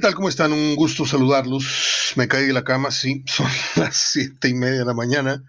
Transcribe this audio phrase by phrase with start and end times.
[0.00, 0.14] tal?
[0.14, 0.52] ¿Cómo están?
[0.52, 2.12] Un gusto saludarlos.
[2.16, 5.44] Me caí de la cama, sí, son las siete y media de la mañana,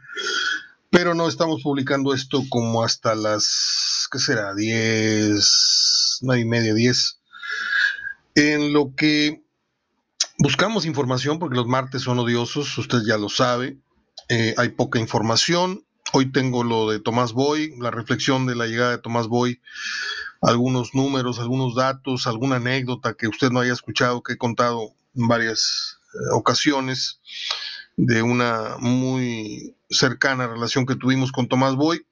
[0.90, 4.54] pero no estamos publicando esto como hasta las, ¿qué será?
[4.54, 7.20] Diez, nueve y media, diez.
[8.36, 9.42] En lo que
[10.38, 13.78] buscamos información, porque los martes son odiosos, usted ya lo sabe,
[14.30, 15.86] eh, hay poca información.
[16.14, 19.62] Hoy tengo lo de Tomás Boy, la reflexión de la llegada de Tomás Boy
[20.42, 25.28] algunos números, algunos datos, alguna anécdota que usted no haya escuchado, que he contado en
[25.28, 27.20] varias eh, ocasiones
[27.96, 32.06] de una muy cercana relación que tuvimos con Tomás Boy.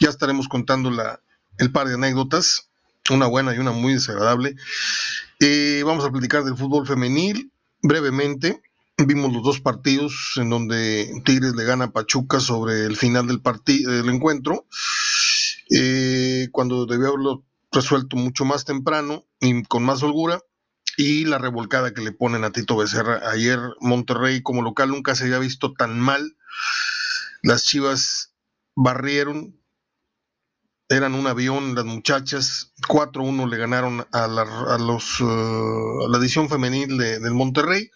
[0.00, 1.20] Ya estaremos contando la,
[1.58, 2.70] el par de anécdotas,
[3.10, 4.56] una buena y una muy desagradable.
[5.40, 8.62] Eh, vamos a platicar del fútbol femenil brevemente.
[8.96, 13.40] Vimos los dos partidos en donde Tigres le gana a Pachuca sobre el final del,
[13.66, 14.66] del encuentro.
[15.70, 17.44] Eh, cuando debió haberlo
[17.78, 20.40] resuelto mucho más temprano y con más holgura.
[20.96, 23.30] Y la revolcada que le ponen a Tito Becerra.
[23.30, 26.36] Ayer Monterrey como local nunca se había visto tan mal.
[27.42, 28.34] Las Chivas
[28.74, 29.60] barrieron,
[30.88, 36.48] eran un avión las muchachas, 4-1 le ganaron a la, a los, uh, la edición
[36.48, 37.90] femenil de, del Monterrey,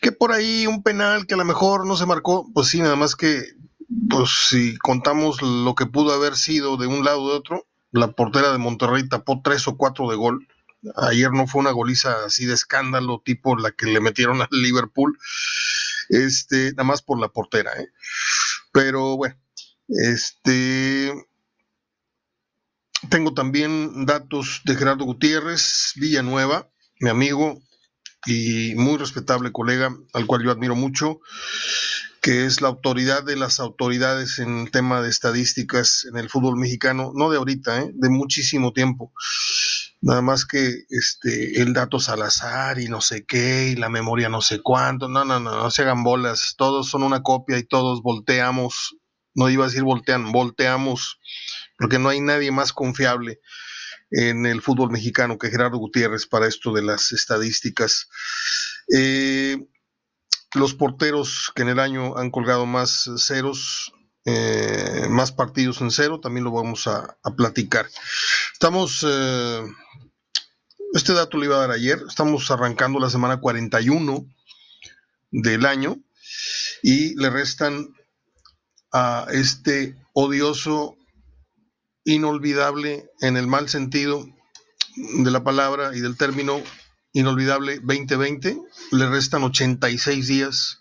[0.00, 2.96] que por ahí un penal que a lo mejor no se marcó, pues sí, nada
[2.96, 3.42] más que,
[4.08, 8.12] pues si contamos lo que pudo haber sido de un lado o de otro, la
[8.12, 10.46] portera de Monterrey tapó tres o cuatro de gol.
[10.96, 15.18] Ayer no fue una goliza así de escándalo, tipo la que le metieron al Liverpool,
[16.08, 17.88] este, nada más por la portera, ¿eh?
[18.72, 19.36] Pero bueno,
[19.88, 21.12] este.
[23.10, 27.62] Tengo también datos de Gerardo Gutiérrez, Villanueva, mi amigo
[28.26, 31.20] y muy respetable colega, al cual yo admiro mucho
[32.20, 37.12] que es la autoridad de las autoridades en tema de estadísticas en el fútbol mexicano,
[37.14, 37.90] no de ahorita, ¿eh?
[37.94, 39.12] de muchísimo tiempo.
[40.00, 44.40] Nada más que este, el dato Salazar y no sé qué, y la memoria no
[44.40, 48.02] sé cuánto, no, no, no, no se hagan bolas, todos son una copia y todos
[48.02, 48.96] volteamos,
[49.34, 51.18] no iba a decir voltean, volteamos,
[51.78, 53.40] porque no hay nadie más confiable
[54.10, 58.08] en el fútbol mexicano que Gerardo Gutiérrez para esto de las estadísticas.
[58.94, 59.58] Eh,
[60.54, 63.92] los porteros que en el año han colgado más ceros,
[64.24, 67.86] eh, más partidos en cero, también lo vamos a, platicar.
[68.52, 69.62] Estamos, eh,
[70.94, 74.26] este dato lo iba a dar ayer, estamos arrancando la semana 41
[75.30, 75.96] del año
[76.82, 77.88] y le restan
[78.92, 80.96] a este odioso,
[82.04, 84.26] inolvidable en el mal sentido
[84.96, 86.62] de la palabra y del término
[87.12, 88.58] inolvidable 2020.
[88.92, 90.80] Le restan 86 días.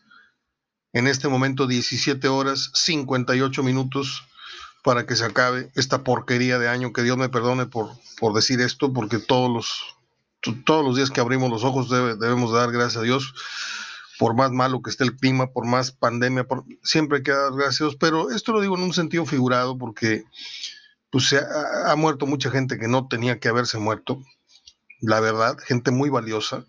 [0.94, 4.24] En este momento 17 horas 58 minutos
[4.84, 6.94] para que se acabe esta porquería de año.
[6.94, 11.22] Que Dios me perdone por, por decir esto, porque todos los, todos los días que
[11.22, 13.34] abrimos los ojos debemos dar gracias a Dios.
[14.18, 17.54] Por más malo que esté el clima, por más pandemia, por, siempre hay que dar
[17.54, 17.98] gracias a Dios.
[18.00, 20.24] Pero esto lo digo en un sentido figurado porque
[21.12, 24.24] pues, se ha muerto mucha gente que no tenía que haberse muerto
[25.02, 26.66] la verdad, gente muy valiosa.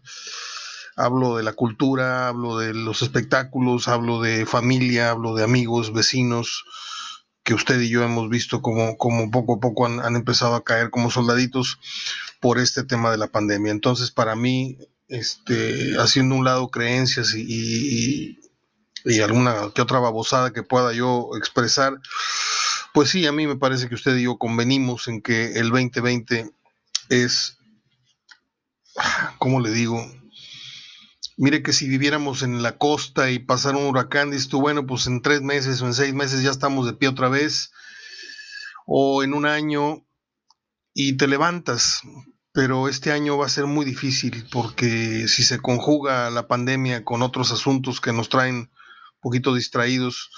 [0.96, 6.64] Hablo de la cultura, hablo de los espectáculos, hablo de familia, hablo de amigos, vecinos,
[7.44, 10.90] que usted y yo hemos visto como, como poco a poco han, empezado a caer
[10.90, 11.78] como soldaditos
[12.40, 13.70] por este tema de la pandemia.
[13.70, 18.38] Entonces, para mí, este, haciendo un lado creencias y,
[19.04, 21.94] y alguna que otra babosada que pueda yo expresar,
[22.92, 26.50] pues sí, a mí me parece que usted y yo convenimos en que el 2020
[27.08, 27.57] es
[29.38, 30.04] ¿cómo le digo?
[31.36, 35.06] Mire que si viviéramos en la costa y pasara un huracán, dices tú, bueno, pues
[35.06, 37.70] en tres meses o en seis meses ya estamos de pie otra vez,
[38.86, 40.04] o en un año
[40.94, 42.00] y te levantas,
[42.52, 47.22] pero este año va a ser muy difícil porque si se conjuga la pandemia con
[47.22, 48.70] otros asuntos que nos traen un
[49.20, 50.30] poquito distraídos,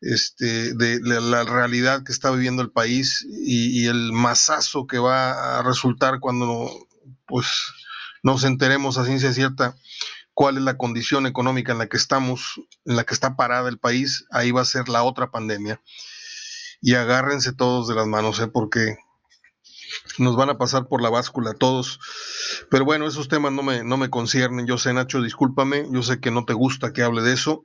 [0.00, 5.58] este, de, la realidad que está viviendo el país y, y, el masazo que va
[5.58, 6.70] a resultar cuando
[7.32, 7.72] pues
[8.22, 9.74] nos enteremos a ciencia cierta
[10.34, 13.78] cuál es la condición económica en la que estamos, en la que está parada el
[13.78, 15.80] país, ahí va a ser la otra pandemia.
[16.82, 18.48] Y agárrense todos de las manos, ¿eh?
[18.48, 18.98] porque
[20.18, 22.00] nos van a pasar por la báscula todos.
[22.70, 24.66] Pero bueno, esos temas no me, no me conciernen.
[24.66, 27.64] Yo sé, Nacho, discúlpame, yo sé que no te gusta que hable de eso.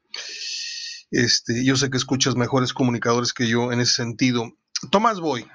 [1.12, 4.50] Este, yo sé que escuchas mejores comunicadores que yo en ese sentido.
[4.92, 5.46] Tomás Boy.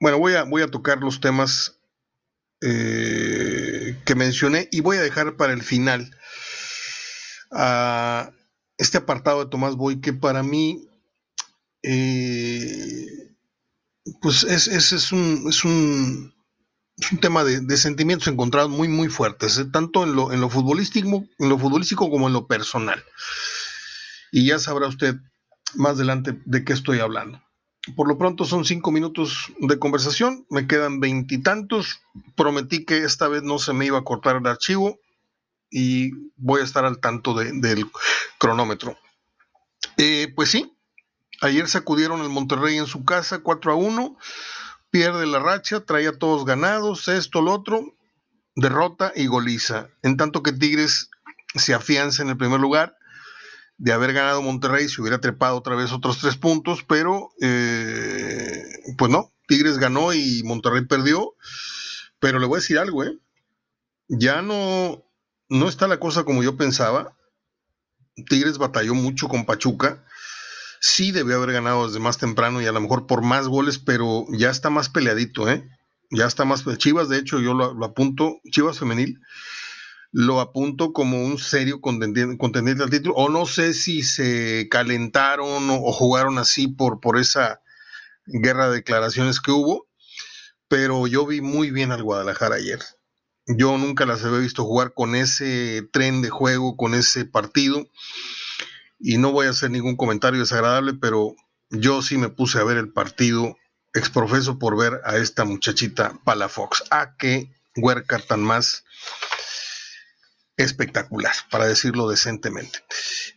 [0.00, 1.77] Bueno, voy a, voy a tocar los temas
[2.60, 6.10] eh, que mencioné y voy a dejar para el final
[7.50, 8.32] a
[8.76, 10.88] este apartado de Tomás Boy que para mí
[11.82, 13.34] eh,
[14.20, 16.34] pues es, es, un, es un
[16.98, 19.66] es un tema de, sentimientos encontrados muy, muy fuertes, ¿eh?
[19.66, 23.04] tanto en lo, en lo futbolístico, en lo futbolístico como en lo personal.
[24.32, 25.14] Y ya sabrá usted
[25.74, 27.40] más adelante de qué estoy hablando.
[27.96, 32.00] Por lo pronto son cinco minutos de conversación, me quedan veintitantos.
[32.36, 34.98] Prometí que esta vez no se me iba a cortar el archivo
[35.70, 37.86] y voy a estar al tanto del
[38.38, 38.96] cronómetro.
[39.96, 40.76] Eh, pues sí,
[41.40, 44.16] ayer sacudieron el Monterrey en su casa 4 a 1,
[44.90, 47.94] pierde la racha, traía todos ganados, esto, lo otro,
[48.54, 49.88] derrota y goliza.
[50.02, 51.10] En tanto que Tigres
[51.54, 52.97] se afianza en el primer lugar
[53.78, 58.64] de haber ganado Monterrey se hubiera trepado otra vez otros tres puntos, pero eh,
[58.98, 61.34] pues no, Tigres ganó y Monterrey perdió.
[62.18, 63.16] Pero le voy a decir algo, ¿eh?
[64.08, 65.04] Ya no,
[65.48, 67.16] no está la cosa como yo pensaba.
[68.28, 70.04] Tigres batalló mucho con Pachuca.
[70.80, 74.26] Sí debió haber ganado desde más temprano y a lo mejor por más goles, pero
[74.30, 75.68] ya está más peleadito, ¿eh?
[76.10, 76.64] Ya está más.
[76.78, 79.20] Chivas, de hecho, yo lo apunto, Chivas femenil
[80.10, 85.92] lo apunto como un serio contendiente, al título, o no sé si se calentaron o,
[85.92, 87.60] jugaron así por, por esa
[88.26, 89.86] guerra de declaraciones que hubo,
[90.68, 92.80] pero yo vi muy bien al Guadalajara ayer.
[93.46, 97.86] Yo nunca las había visto jugar con ese tren de juego, con ese partido,
[98.98, 101.34] y no voy a hacer ningún comentario desagradable, pero
[101.70, 103.56] yo sí me puse a ver el partido
[103.94, 106.84] exprofeso por ver a esta muchachita Palafox.
[106.90, 108.84] A que Huerca tan más
[110.58, 112.80] espectacular, para decirlo decentemente.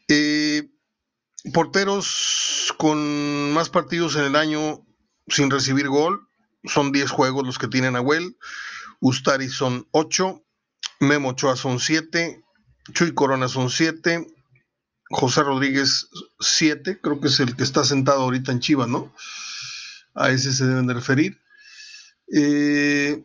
[0.09, 0.69] Eh,
[1.53, 4.85] porteros con más partidos en el año
[5.27, 6.27] sin recibir gol,
[6.65, 8.37] son 10 juegos los que tienen Nahuel,
[8.99, 10.43] Ustari son 8,
[10.99, 12.43] Memo Ochoa son 7,
[12.93, 14.27] Chuy Corona son 7,
[15.09, 16.09] José Rodríguez
[16.39, 19.13] 7, creo que es el que está sentado ahorita en Chivas, ¿no?
[20.15, 21.39] A ese se deben de referir.
[22.33, 23.23] Eh,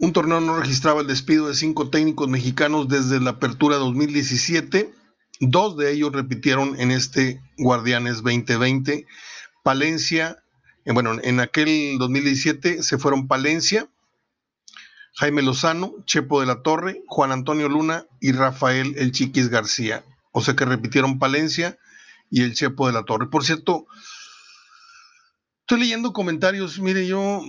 [0.00, 4.94] Un torneo no registraba el despido de cinco técnicos mexicanos desde la apertura 2017.
[5.40, 9.06] Dos de ellos repitieron en este Guardianes 2020.
[9.62, 10.42] Palencia,
[10.86, 13.90] eh, bueno, en aquel 2017 se fueron Palencia,
[15.16, 20.02] Jaime Lozano, Chepo de la Torre, Juan Antonio Luna y Rafael El Chiquis García.
[20.32, 21.76] O sea que repitieron Palencia
[22.30, 23.28] y el Chepo de la Torre.
[23.28, 23.86] Por cierto,
[25.70, 27.44] Estoy leyendo comentarios, mire, yo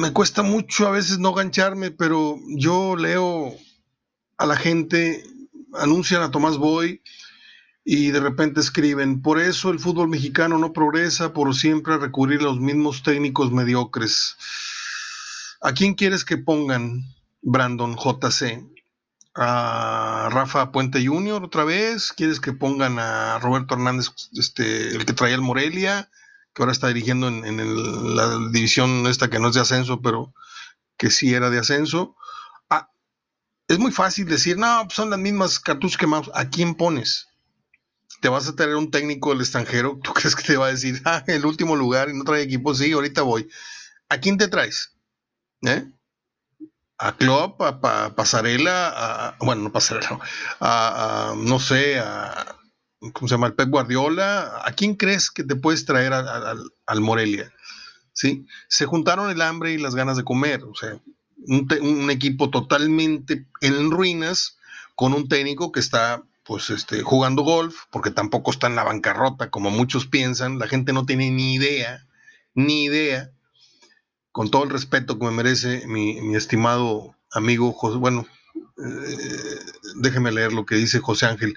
[0.00, 3.54] me cuesta mucho a veces no gancharme, pero yo leo
[4.38, 5.22] a la gente,
[5.74, 7.00] anuncian a Tomás Boy
[7.84, 12.46] y de repente escriben, por eso el fútbol mexicano no progresa por siempre recurrir a
[12.46, 14.36] los mismos técnicos mediocres.
[15.60, 17.04] ¿A quién quieres que pongan,
[17.40, 18.66] Brandon JC?
[19.36, 21.44] ¿A Rafa Puente Jr.
[21.44, 22.12] otra vez?
[22.12, 26.10] ¿Quieres que pongan a Roberto Hernández, este, el que traía el Morelia?
[26.54, 30.32] Que ahora está dirigiendo en, la división esta que no es de ascenso, pero
[30.96, 32.16] que sí era de ascenso.
[32.68, 32.90] Ah,
[33.68, 36.30] es muy fácil decir, no, pues son las mismas cartuchos quemados.
[36.34, 37.28] ¿A quién pones?
[38.20, 41.00] Te vas a tener un técnico del extranjero, ¿tú crees que te va a decir,
[41.04, 42.74] ah, el último lugar y no trae equipo?
[42.74, 43.48] Sí, ahorita voy.
[44.08, 44.96] ¿A quién te traes?
[45.62, 45.90] ¿Eh?
[47.00, 50.20] a Klopp, a, Pasarela, a, bueno, no Pasarela,
[50.60, 52.56] a, no sé, a,
[53.12, 53.48] ¿cómo se llama?
[53.48, 54.62] El Pep Guardiola.
[54.64, 57.52] ¿A quién crees que te puedes traer al Morelia?
[58.12, 58.46] ¿Sí?
[58.68, 60.64] Se juntaron el hambre y las ganas de comer.
[60.64, 61.00] O sea,
[61.46, 64.58] un, equipo totalmente en ruinas
[64.94, 69.50] con un técnico que está pues este, jugando golf, porque tampoco está en la bancarrota
[69.50, 70.58] como muchos piensan.
[70.58, 72.06] La gente no tiene ni idea,
[72.54, 73.30] ni idea.
[74.32, 79.58] Con todo el respeto que me merece mi, estimado amigo José, bueno, eh,
[79.96, 81.56] déjeme leer lo que dice José Ángel.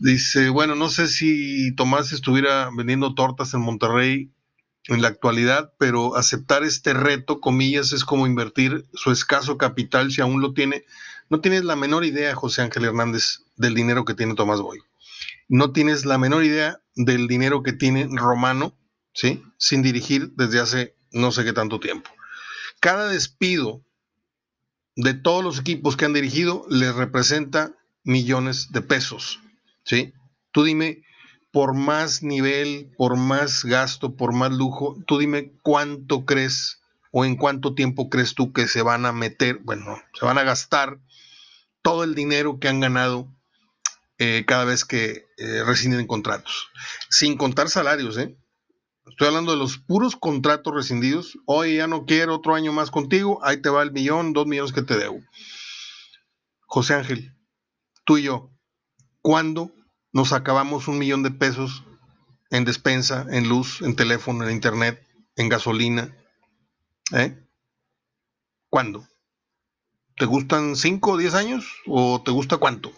[0.00, 4.32] Dice, bueno, no sé si Tomás estuviera vendiendo tortas en Monterrey
[4.86, 10.22] en la actualidad, pero aceptar este reto, comillas, es como invertir su escaso capital si
[10.22, 10.86] aún lo tiene.
[11.28, 14.78] No tienes la menor idea, José Ángel Hernández, del dinero que tiene Tomás Boy.
[15.50, 18.74] No tienes la menor idea del dinero que tiene Romano,
[19.12, 19.42] ¿sí?
[19.58, 22.10] Sin dirigir desde hace no sé qué tanto tiempo.
[22.80, 23.84] Cada despido
[24.96, 29.40] de todos los equipos que han dirigido les representa millones de pesos.
[29.84, 30.12] ¿Sí?
[30.52, 31.02] Tú dime,
[31.52, 36.80] por más nivel, por más gasto, por más lujo, tú dime cuánto crees
[37.12, 40.44] o en cuánto tiempo crees tú que se van a meter, bueno, se van a
[40.44, 41.00] gastar
[41.82, 43.28] todo el dinero que han ganado
[44.18, 46.68] eh, cada vez que eh, rescinden contratos,
[47.08, 48.36] sin contar salarios, ¿eh?
[49.08, 51.36] Estoy hablando de los puros contratos rescindidos.
[51.44, 54.72] Hoy ya no quiero otro año más contigo, ahí te va el millón, dos millones
[54.72, 55.20] que te debo.
[56.66, 57.34] José Ángel,
[58.04, 58.49] tú y yo,
[59.22, 59.72] ¿cuándo
[60.12, 61.84] nos acabamos un millón de pesos
[62.50, 66.14] en despensa, en luz, en teléfono, en internet, en gasolina.
[67.12, 67.38] ¿Eh?
[68.68, 69.06] ¿Cuándo?
[70.16, 71.66] ¿Te gustan 5 o 10 años?
[71.86, 72.92] ¿O te gusta cuánto?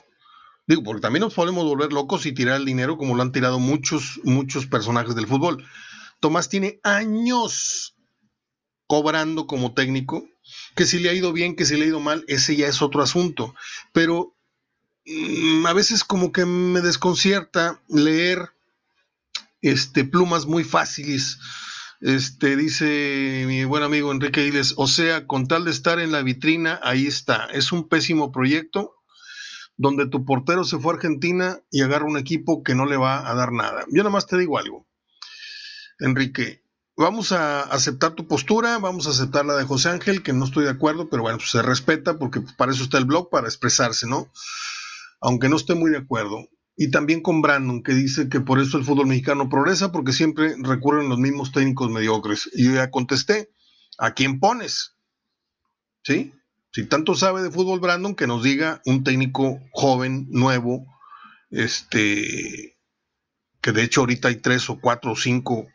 [0.67, 3.59] Digo, porque también nos podemos volver locos y tirar el dinero como lo han tirado
[3.59, 5.65] muchos, muchos personajes del fútbol.
[6.21, 7.97] Tomás tiene años
[8.87, 10.27] cobrando como técnico,
[10.77, 12.83] que si le ha ido bien, que si le ha ido mal, ese ya es
[12.83, 13.55] otro asunto.
[13.93, 14.37] Pero
[15.67, 18.51] a veces como que me desconcierta leer
[19.61, 21.39] este, plumas muy fáciles.
[22.01, 26.23] Este, dice mi buen amigo Enrique Iles, o sea, con tal de estar en la
[26.23, 27.47] vitrina, ahí está.
[27.53, 28.97] Es un pésimo proyecto
[29.77, 33.29] donde tu portero se fue a Argentina y agarra un equipo que no le va
[33.29, 33.85] a dar nada.
[33.89, 34.87] Yo nada más te digo algo,
[35.99, 36.63] Enrique.
[36.97, 40.65] Vamos a aceptar tu postura, vamos a aceptar la de José Ángel, que no estoy
[40.65, 44.07] de acuerdo, pero bueno, pues se respeta porque para eso está el blog, para expresarse,
[44.07, 44.31] ¿no?
[45.23, 46.49] Aunque no esté muy de acuerdo.
[46.77, 50.55] Y también con Brandon, que dice que por eso el fútbol mexicano progresa, porque siempre
[50.59, 52.51] recurren los mismos técnicos mediocres.
[52.55, 53.51] Y yo ya contesté,
[53.99, 54.97] ¿a quién pones?
[56.03, 56.33] ¿Sí?
[56.73, 60.87] Si tanto sabe de fútbol Brandon, que nos diga un técnico joven, nuevo,
[61.51, 62.79] este,
[63.61, 65.69] que de hecho ahorita hay tres o cuatro o cinco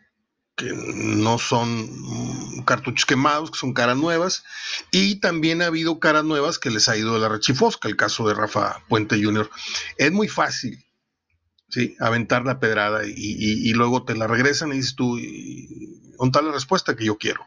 [0.57, 4.43] que no son cartuchos quemados, que son caras nuevas,
[4.91, 8.27] y también ha habido caras nuevas que les ha ido de la rechifosca, el caso
[8.27, 9.49] de Rafa Puente Jr.
[9.97, 10.83] Es muy fácil,
[11.69, 11.95] ¿sí?
[11.99, 15.19] Aventar la pedrada y, luego te la regresan y dices tú,
[16.17, 17.45] con tal la respuesta que yo quiero.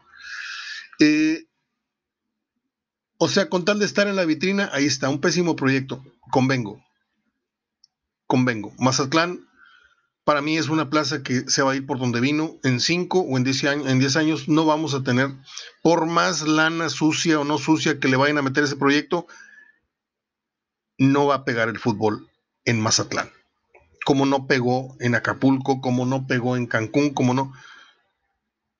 [0.99, 1.47] Eh,
[3.17, 6.01] o sea, con tal de estar en la vitrina, ahí está, un pésimo proyecto.
[6.31, 6.81] Convengo.
[8.25, 8.73] Convengo.
[8.79, 9.45] Mazatlán,
[10.23, 12.59] para mí es una plaza que se va a ir por donde vino.
[12.63, 15.29] En 5 o en 10 años, en años no vamos a tener,
[15.81, 19.27] por más lana sucia o no sucia que le vayan a meter ese proyecto,
[20.97, 22.29] no va a pegar el fútbol
[22.65, 23.31] en Mazatlán.
[24.05, 27.53] Como no pegó en Acapulco, como no pegó en Cancún, como no.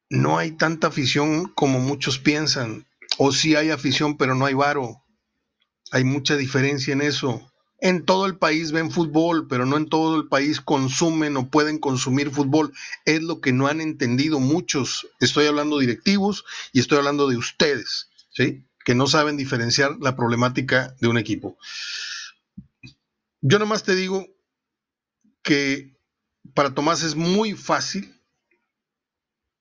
[0.09, 2.85] No hay tanta afición como muchos piensan
[3.17, 5.03] o sí hay afición, pero no hay varo.
[5.91, 7.50] Hay mucha diferencia en eso.
[7.81, 11.79] En todo el país ven fútbol, pero no en todo el país consumen o pueden
[11.79, 12.71] consumir fútbol.
[13.05, 15.07] Es lo que no han entendido muchos.
[15.19, 18.63] Estoy hablando de directivos y estoy hablando de ustedes, ¿sí?
[18.85, 21.57] Que no saben diferenciar la problemática de un equipo.
[23.41, 24.27] Yo nomás te digo
[25.41, 25.97] que
[26.53, 28.21] para Tomás es muy fácil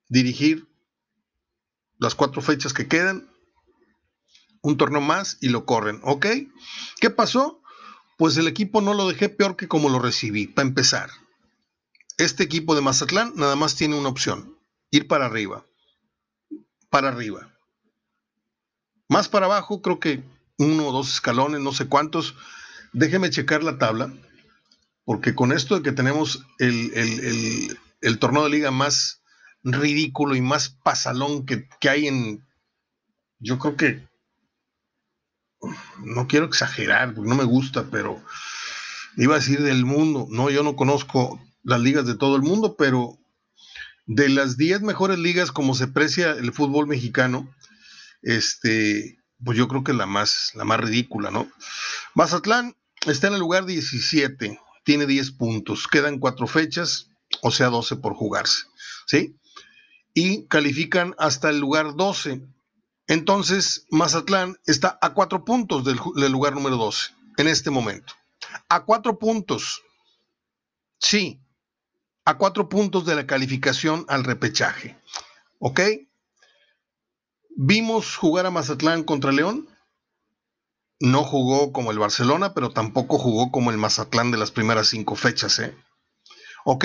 [0.09, 0.69] dirigir
[1.99, 3.31] las cuatro fechas que quedan
[4.63, 6.27] un torneo más y lo corren, ¿ok?
[7.01, 7.63] ¿Qué pasó?
[8.21, 11.09] Pues el equipo no lo dejé peor que como lo recibí, para empezar.
[12.19, 14.59] Este equipo de Mazatlán nada más tiene una opción,
[14.91, 15.65] ir para arriba,
[16.91, 17.51] para arriba.
[19.09, 20.23] Más para abajo, creo que
[20.59, 22.35] uno o dos escalones, no sé cuántos.
[22.93, 24.13] Déjeme checar la tabla,
[25.07, 26.93] porque con esto de que tenemos el,
[28.03, 29.23] el, torneo de liga más
[29.63, 32.47] ridículo y más pasalón que, que hay en,
[33.39, 34.10] yo creo que
[36.05, 38.23] no quiero exagerar, porque no me gusta, pero
[39.17, 40.27] iba a decir del mundo.
[40.31, 43.19] No, yo no conozco las ligas de todo el mundo, pero
[44.07, 47.55] de las 10 mejores ligas como se precia el fútbol mexicano,
[48.23, 51.49] este, pues yo creo que la más, la más ridícula, ¿no?
[52.15, 52.77] Mazatlán
[53.07, 57.11] está en el lugar 17, tiene 10 puntos, quedan cuatro fechas,
[57.43, 58.65] o sea, 12 por jugarse,
[59.07, 59.37] ¿sí?
[60.13, 62.43] Y califican hasta el lugar 12
[63.11, 65.99] entonces, Mazatlán está a cuatro puntos del,
[66.31, 68.15] lugar número 12 en este momento.
[68.69, 69.83] A cuatro puntos.
[71.01, 71.43] Sí,
[72.25, 74.97] a cuatro puntos de la calificación al repechaje.
[75.59, 75.81] ¿Ok?
[77.57, 79.69] Vimos jugar a Mazatlán contra León.
[81.01, 85.17] No jugó como el Barcelona, pero tampoco jugó como el Mazatlán de las primeras cinco
[85.17, 85.59] fechas.
[85.59, 85.77] ¿eh?
[86.65, 86.85] Ok.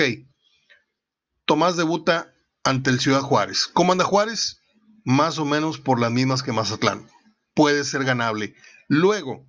[1.44, 3.68] Tomás debuta ante el Ciudad Juárez.
[3.68, 4.60] ¿Cómo anda Juárez?
[5.06, 7.08] Más o menos por las mismas que Mazatlán.
[7.54, 8.56] Puede ser ganable.
[8.88, 9.46] Luego,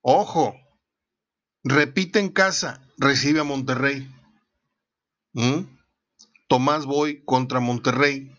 [0.00, 0.54] ojo,
[1.64, 4.08] repite en casa, recibe a Monterrey.
[5.32, 5.62] ¿Mm?
[6.48, 8.32] Tomás Boy contra Monterrey.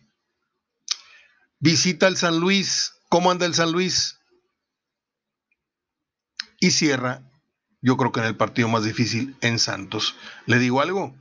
[1.60, 2.94] Visita el San Luis.
[3.10, 4.18] ¿Cómo anda el San Luis?
[6.62, 7.30] Y cierra,
[7.82, 10.16] yo creo que en el partido más difícil, en Santos.
[10.46, 11.13] ¿Le digo algo?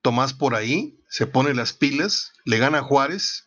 [0.00, 3.44] Tomás por ahí se pone las pilas, le gana a Juárez,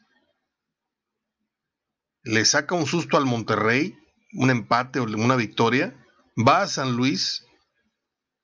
[2.24, 3.94] le saca un susto al Monterrey,
[4.36, 5.94] un empate o una victoria,
[6.38, 7.46] va a San Luis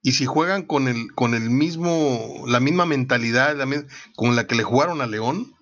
[0.02, 3.56] y si juegan con el, con el mismo, la misma mentalidad
[4.18, 5.56] con la que le jugaron a León,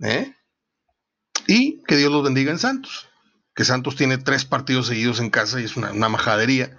[0.00, 0.34] ¿eh?
[1.46, 3.10] y que Dios los bendiga en Santos,
[3.54, 6.78] que Santos tiene tres partidos seguidos en casa y es una, majadería.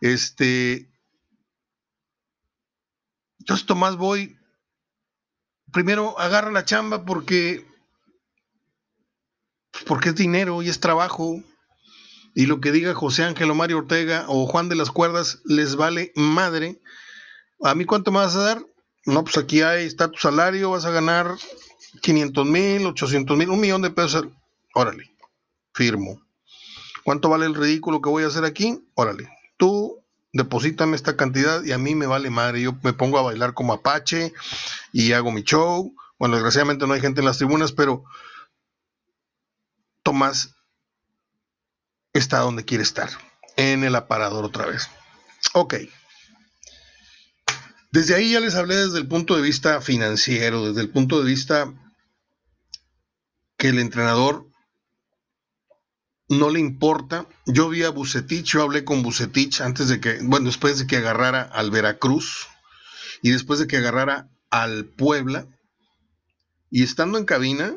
[0.00, 0.90] Este,
[3.38, 4.37] Entonces Tomás Boy,
[5.72, 7.66] primero agarra la chamba porque,
[9.86, 11.42] porque es dinero y es trabajo.
[12.34, 15.76] Y lo que diga José Ángel o Mario Ortega o Juan de las Cuerdas les
[15.76, 16.80] vale madre.
[17.62, 18.66] ¿A mí cuánto me vas a dar?
[19.06, 21.34] No, pues aquí hay, está tu salario, vas a ganar
[22.02, 24.26] 500 mil, 800 mil, un millón de pesos.
[24.74, 25.10] Órale,
[25.72, 26.20] firmo.
[27.04, 28.86] ¿Cuánto vale el ridículo que voy a hacer aquí?
[28.94, 32.62] Órale, tú deposítame esta cantidad y a mí me vale madre.
[32.62, 34.32] Yo me pongo a bailar como Apache
[34.92, 35.94] y hago mi show.
[36.18, 38.04] Bueno, desgraciadamente no hay gente en las tribunas, pero
[40.02, 40.54] Tomás
[42.12, 43.10] está donde quiere estar,
[43.56, 44.88] en el aparador otra vez.
[45.54, 45.74] Ok.
[47.90, 51.24] Desde ahí ya les hablé desde el punto de vista financiero, desde el punto de
[51.24, 51.72] vista
[53.56, 54.47] que el entrenador
[56.28, 57.26] no le importa.
[57.46, 60.96] Yo vi a Bucetich, yo hablé con Bucetich antes de que, bueno, después de que
[60.96, 62.46] agarrara al Veracruz
[63.22, 65.46] y después de que agarrara al Puebla.
[66.70, 67.74] Y estando en cabina,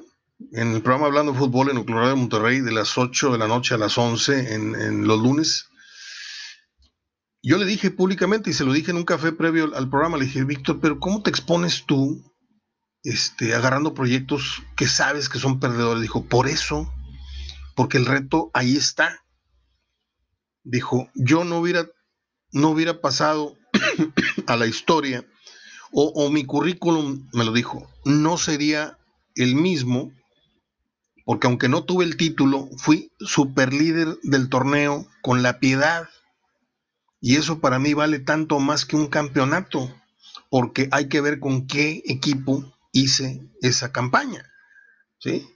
[0.52, 3.76] en el programa Hablando Fútbol en Nuclear de Monterrey, de las 8 de la noche
[3.76, 5.70] a las 11 en, en, los lunes,
[7.42, 10.26] yo le dije públicamente y se lo dije en un café previo al programa, le
[10.26, 12.22] dije, Víctor, pero ¿cómo te expones tú
[13.04, 16.02] este, agarrando proyectos que sabes que son perdedores?
[16.02, 16.92] Dijo, por eso
[17.76, 19.24] porque el reto ahí está.
[20.64, 21.88] Dijo, yo no hubiera,
[22.52, 23.58] no hubiera pasado
[24.48, 25.26] a la historia,
[25.92, 28.98] o, o mi currículum, me lo dijo, no sería
[29.36, 30.12] el mismo,
[31.26, 36.10] porque aunque no tuve el título, fui super líder del torneo con la piedad.
[37.20, 39.94] Y eso para mí vale tanto más que un campeonato,
[40.50, 44.44] porque hay que ver con qué equipo hice esa campaña.
[45.20, 45.48] ¿Sí?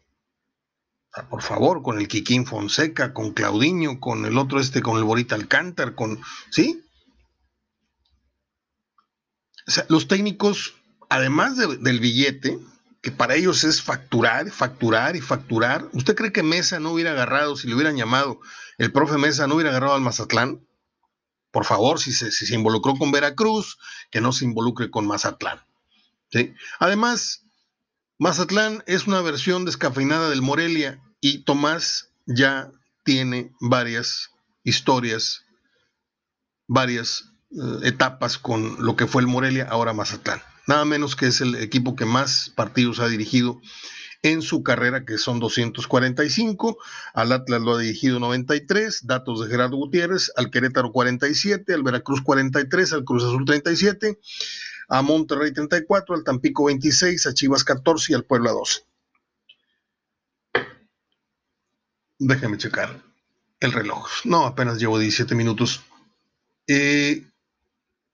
[1.24, 5.36] Por favor, con el Kikín Fonseca, con Claudiño, con el otro este, con el Borita
[5.36, 6.20] Alcántar, con.
[6.50, 6.84] ¿Sí?
[9.68, 10.76] O sea, los técnicos,
[11.10, 12.60] además del billete,
[13.02, 15.90] que para ellos es facturar, facturar y facturar.
[15.94, 18.40] ¿Usted cree que Mesa no hubiera agarrado, si le hubieran llamado,
[18.78, 20.68] el profe Mesa no hubiera agarrado al Mazatlán?
[21.52, 23.78] Por favor, si se, si se involucró con Veracruz,
[24.12, 25.62] que no se involucre con Mazatlán.
[26.30, 26.54] ¿sí?
[26.80, 27.46] Además,
[28.20, 32.72] Mazatlán es una versión descafeinada del Morelia y Tomás ya
[33.04, 34.30] tiene varias
[34.64, 35.42] historias,
[36.68, 40.40] varias eh, etapas con lo que fue el Morelia, ahora Mazatlán.
[40.68, 43.60] Nada menos que es el equipo que más partidos ha dirigido
[44.22, 46.78] en su carrera, que son 245.
[47.16, 52.22] Al Atlas lo ha dirigido 93, datos de Gerardo Gutiérrez, al Querétaro 47, al Veracruz
[52.22, 54.20] 43, al Cruz Azul 37,
[54.90, 58.86] a Monterrey 34, al Tampico 26, a Chivas 14 y al Puebla 12.
[62.20, 63.02] Déjame checar
[63.60, 64.08] el reloj.
[64.24, 65.82] No, apenas llevo 17 minutos.
[66.68, 67.28] Eh,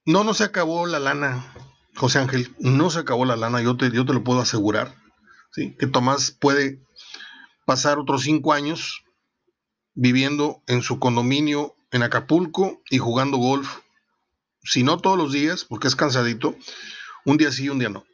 [0.05, 1.53] no, no se acabó la lana,
[1.95, 2.55] José Ángel.
[2.59, 4.95] No se acabó la lana, yo te, yo te lo puedo asegurar.
[5.51, 5.75] ¿sí?
[5.77, 6.81] Que Tomás puede
[7.65, 9.03] pasar otros cinco años
[9.93, 13.79] viviendo en su condominio en Acapulco y jugando golf.
[14.63, 16.55] Si no todos los días, porque es cansadito,
[17.25, 18.05] un día sí y un día no.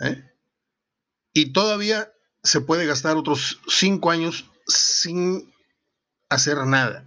[0.00, 0.24] ¿eh?
[1.32, 5.52] Y todavía se puede gastar otros cinco años sin
[6.28, 7.06] hacer nada.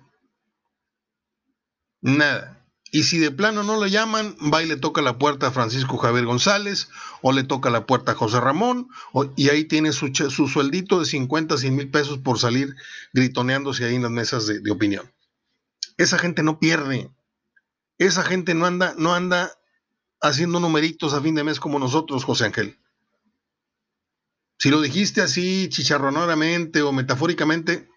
[2.01, 2.57] Nada.
[2.91, 5.97] Y si de plano no lo llaman, va y le toca la puerta a Francisco
[5.97, 6.89] Javier González
[7.21, 8.87] o le toca la puerta a José Ramón
[9.35, 12.75] y ahí tiene su, su, sueldito de 50, 100 mil pesos por salir
[13.13, 15.11] gritoneándose ahí en las mesas de, de, opinión.
[15.97, 17.11] Esa gente no pierde.
[17.97, 19.51] Esa gente no anda, no anda
[20.21, 22.79] haciendo numeritos a fin de mes como nosotros, José Ángel.
[24.57, 27.87] Si lo dijiste así chicharronoramente o metafóricamente,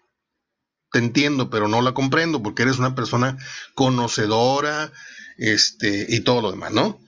[0.91, 3.37] te entiendo, pero no la comprendo porque eres una persona
[3.73, 4.91] conocedora
[5.37, 6.99] este, y todo lo demás, ¿no?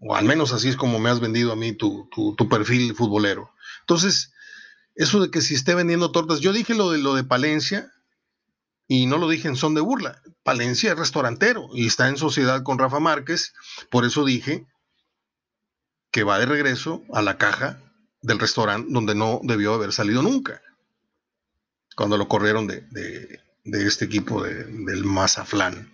[0.00, 3.52] O al menos así es como me has vendido a mí tu, tu, perfil futbolero.
[3.80, 4.32] Entonces,
[4.94, 7.92] eso de que si esté vendiendo tortas, yo dije lo de lo de Palencia
[8.88, 10.22] y no lo dije en son de burla.
[10.42, 13.52] Palencia es restaurantero y está en sociedad con Rafa Márquez,
[13.90, 14.66] por eso dije
[16.10, 17.89] que va de regreso a la caja
[18.22, 20.62] del restaurante donde no debió haber salido nunca,
[21.96, 25.92] cuando lo corrieron de, de, este equipo del Mazaflán.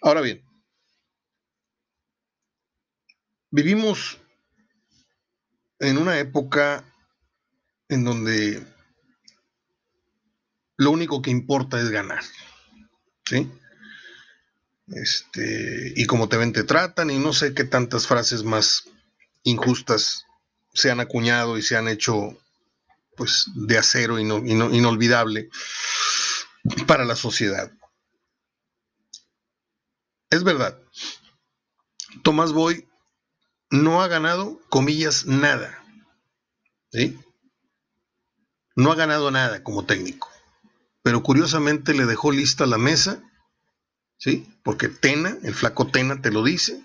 [0.00, 0.44] Ahora bien,
[3.50, 4.18] vivimos
[5.78, 6.84] en una época
[7.88, 8.64] en donde
[10.76, 12.22] lo único que importa es ganar.
[13.24, 13.50] ¿Sí?
[14.88, 18.88] Este, y como te ven, te tratan, y no sé qué tantas frases más
[19.42, 20.26] injustas
[20.72, 22.36] se han acuñado y se han hecho
[23.16, 25.50] pues de acero y inolvidable
[26.86, 27.70] para la sociedad.
[30.30, 30.78] Es verdad,
[32.22, 32.88] Tomás Boy
[33.70, 35.78] no ha ganado, comillas, nada.
[36.90, 37.18] ¿Sí?
[38.76, 40.30] No ha ganado nada como técnico.
[41.02, 43.22] Pero curiosamente le dejó lista la mesa,
[44.18, 44.46] ¿sí?
[44.62, 46.82] Porque Tena, el flaco Tena te lo dice,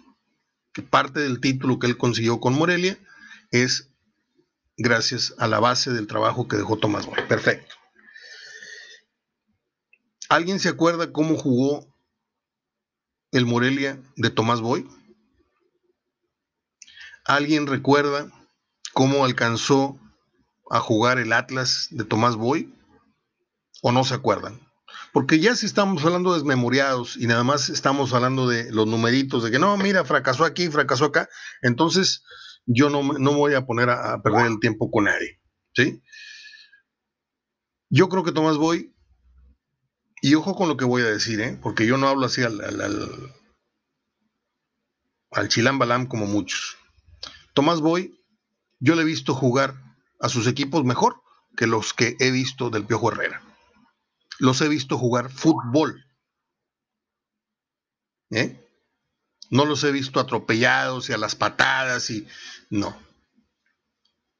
[0.73, 2.97] que parte del título que él consiguió con Morelia
[3.51, 3.89] es
[4.77, 7.19] gracias a la base del trabajo que dejó Tomás Boy.
[7.27, 7.75] Perfecto.
[10.29, 11.87] ¿Alguien se acuerda cómo jugó
[13.31, 14.87] el Morelia de Tomás Boy?
[17.25, 18.31] ¿Alguien recuerda
[18.93, 19.99] cómo alcanzó
[20.69, 22.73] a jugar el Atlas de Tomás Boy?
[23.81, 24.59] ¿O no se acuerdan?
[25.13, 29.51] Porque ya si estamos hablando desmemoriados y nada más estamos hablando de los numeritos, de
[29.51, 31.29] que no, mira, fracasó aquí, fracasó acá,
[31.61, 32.23] entonces
[32.67, 35.41] yo no, no voy a poner a, perder el tiempo con nadie.
[35.73, 36.03] ¿sí?
[37.89, 38.93] Yo creo que Tomás Boy,
[40.21, 41.57] y ojo con lo que voy a decir, ¿eh?
[41.61, 43.33] porque yo no hablo así al, al, al,
[45.31, 46.77] al Balam como muchos.
[47.53, 48.13] Tomás Boy,
[48.79, 49.73] yo le he visto jugar
[50.19, 51.21] a sus equipos mejor
[51.55, 53.41] que los que he visto del Piojo Herrera.
[54.39, 56.03] Los he visto jugar fútbol.
[58.29, 58.66] ¿Eh?
[59.49, 62.27] No los he visto atropellados y a las patadas y
[62.69, 62.97] no.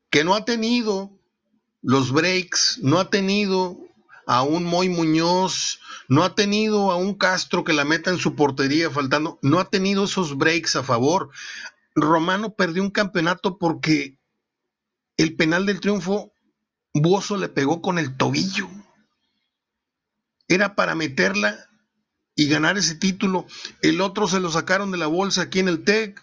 [0.10, 1.12] Que no ha tenido
[1.82, 3.78] los breaks, no ha tenido
[4.26, 8.36] a un Moy Muñoz, no ha tenido a un Castro que la meta en su
[8.36, 11.30] portería faltando, no ha tenido esos breaks a favor.
[11.96, 14.20] Romano perdió un campeonato porque
[15.16, 16.34] el penal del triunfo,
[16.94, 18.68] Buoso le pegó con el tobillo.
[20.48, 21.70] Era para meterla
[22.38, 23.46] y ganar ese título.
[23.82, 26.22] El otro se lo sacaron de la bolsa aquí en el TEC.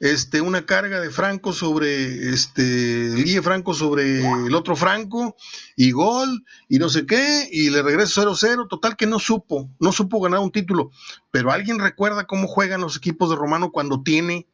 [0.00, 5.36] Este, una carga de Franco sobre, este, Guille Franco sobre el otro Franco,
[5.76, 9.92] y gol, y no sé qué, y le regreso 0-0, total que no supo, no
[9.92, 10.90] supo ganar un título.
[11.30, 14.48] Pero ¿alguien recuerda cómo juegan los equipos de Romano cuando tiene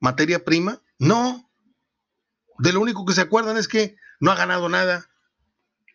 [0.00, 0.82] materia prima?
[0.98, 1.50] No.
[2.58, 5.08] De lo único que se acuerdan es que no ha ganado nada,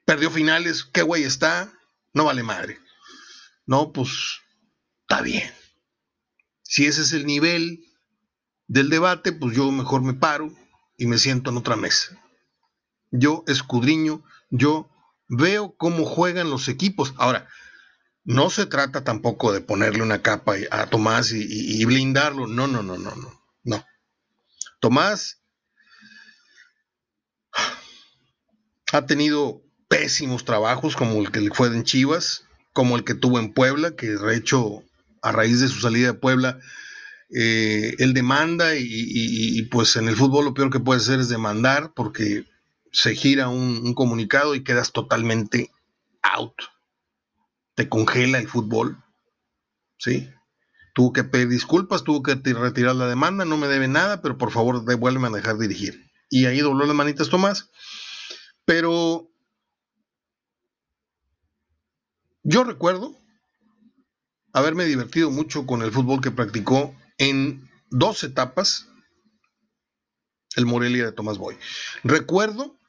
[0.03, 1.71] perdió finales, qué güey está,
[2.11, 2.79] no vale madre.
[3.67, 4.39] No, pues
[5.01, 5.53] está bien.
[6.63, 7.85] Si ese es el nivel
[8.67, 10.51] del debate, pues yo mejor me paro
[10.97, 12.17] y me siento en otra mesa.
[13.11, 14.89] Yo escudriño, yo
[15.27, 17.13] veo cómo juegan los equipos.
[17.17, 17.47] Ahora,
[18.23, 21.45] no se trata tampoco de ponerle una capa a Tomás y,
[21.81, 22.47] y blindarlo.
[22.47, 23.41] No, no, no, no, no.
[23.63, 23.85] No.
[24.79, 25.41] Tomás
[28.93, 32.46] ha tenido pésimos trabajos como el que le fue en Chivas,
[32.77, 34.83] como el que tuvo en Puebla, que de hecho
[35.23, 36.59] a raíz de su salida de Puebla,
[37.35, 41.93] eh, él demanda y, pues en el fútbol lo peor que puede hacer es demandar
[41.95, 42.45] porque
[42.91, 45.71] se gira un, comunicado y quedas totalmente
[46.21, 46.53] out.
[47.73, 49.03] Te congela el fútbol.
[49.97, 50.29] ¿Sí?
[50.93, 54.51] Tuvo que pedir disculpas, tuvo que retirar la demanda, no me debe nada, pero por
[54.51, 56.11] favor devuélveme a dejar dirigir.
[56.29, 57.71] Y ahí dobló las manitas Tomás.
[58.65, 59.31] Pero
[62.49, 63.13] Yo recuerdo
[64.53, 68.87] haberme divertido mucho con el fútbol que practicó en dos etapas
[70.55, 71.57] el Morelia de Tomás Boy.
[72.05, 72.79] Recuerdo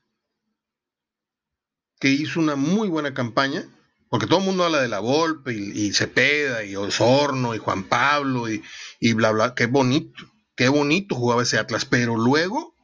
[1.99, 3.69] que hizo una muy buena campaña,
[4.11, 8.49] porque todo el mundo habla de la Volpe y, Cepeda y Osorno y Juan Pablo
[8.49, 8.63] y,
[9.01, 10.23] y bla bla, qué bonito,
[10.55, 12.77] qué bonito jugaba ese Atlas, pero luego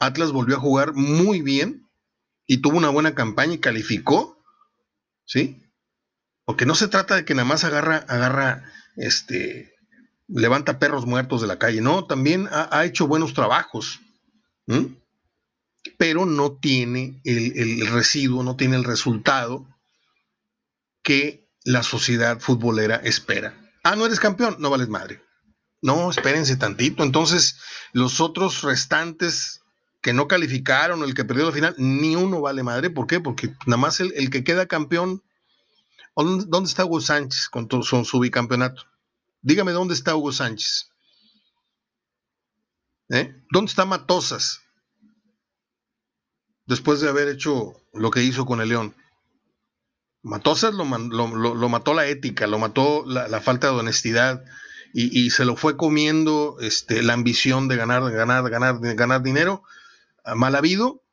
[0.00, 1.86] Atlas volvió a jugar muy bien
[2.46, 4.42] y tuvo una buena campaña y calificó,
[5.26, 5.60] ¿sí?
[6.44, 8.64] Porque no se trata de que nada más agarra, agarra,
[8.96, 9.74] este,
[10.28, 14.00] levanta perros muertos de la calle, no, también ha, hecho buenos trabajos,
[15.96, 19.66] pero no tiene el, residuo, no tiene el resultado
[21.02, 23.54] que la sociedad futbolera espera.
[23.82, 25.22] Ah, no eres campeón, no vales madre.
[25.82, 27.02] No, espérense tantito.
[27.02, 27.58] Entonces,
[27.92, 29.60] los otros restantes
[30.00, 32.88] que no calificaron, el que perdió la final, ni uno vale madre.
[32.88, 33.20] ¿Por qué?
[33.20, 35.22] Porque nada más el que queda campeón
[36.16, 37.68] ¿Dónde está Hugo Sánchez con
[38.04, 38.84] su, bicampeonato?
[39.42, 40.90] Dígame dónde está Hugo Sánchez.
[43.10, 43.34] ¿Eh?
[43.50, 44.62] ¿Dónde está Matosas?
[46.66, 48.94] Después de haber hecho lo que hizo con el León.
[50.22, 54.42] Matosas lo, mató la ética, lo mató la, falta de honestidad
[54.94, 59.64] y, se lo fue comiendo este, la ambición de ganar, ganar, ganar, ganar dinero
[60.34, 61.03] mal habido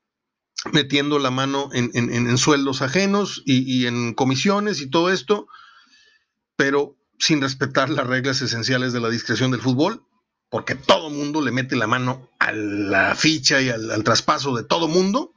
[0.71, 5.47] metiendo la mano en, sueldos ajenos y, en comisiones y todo esto,
[6.56, 10.06] pero sin respetar las reglas esenciales de la discreción del fútbol,
[10.50, 14.88] porque todo mundo le mete la mano a la ficha y al, traspaso de todo
[14.88, 15.34] mundo,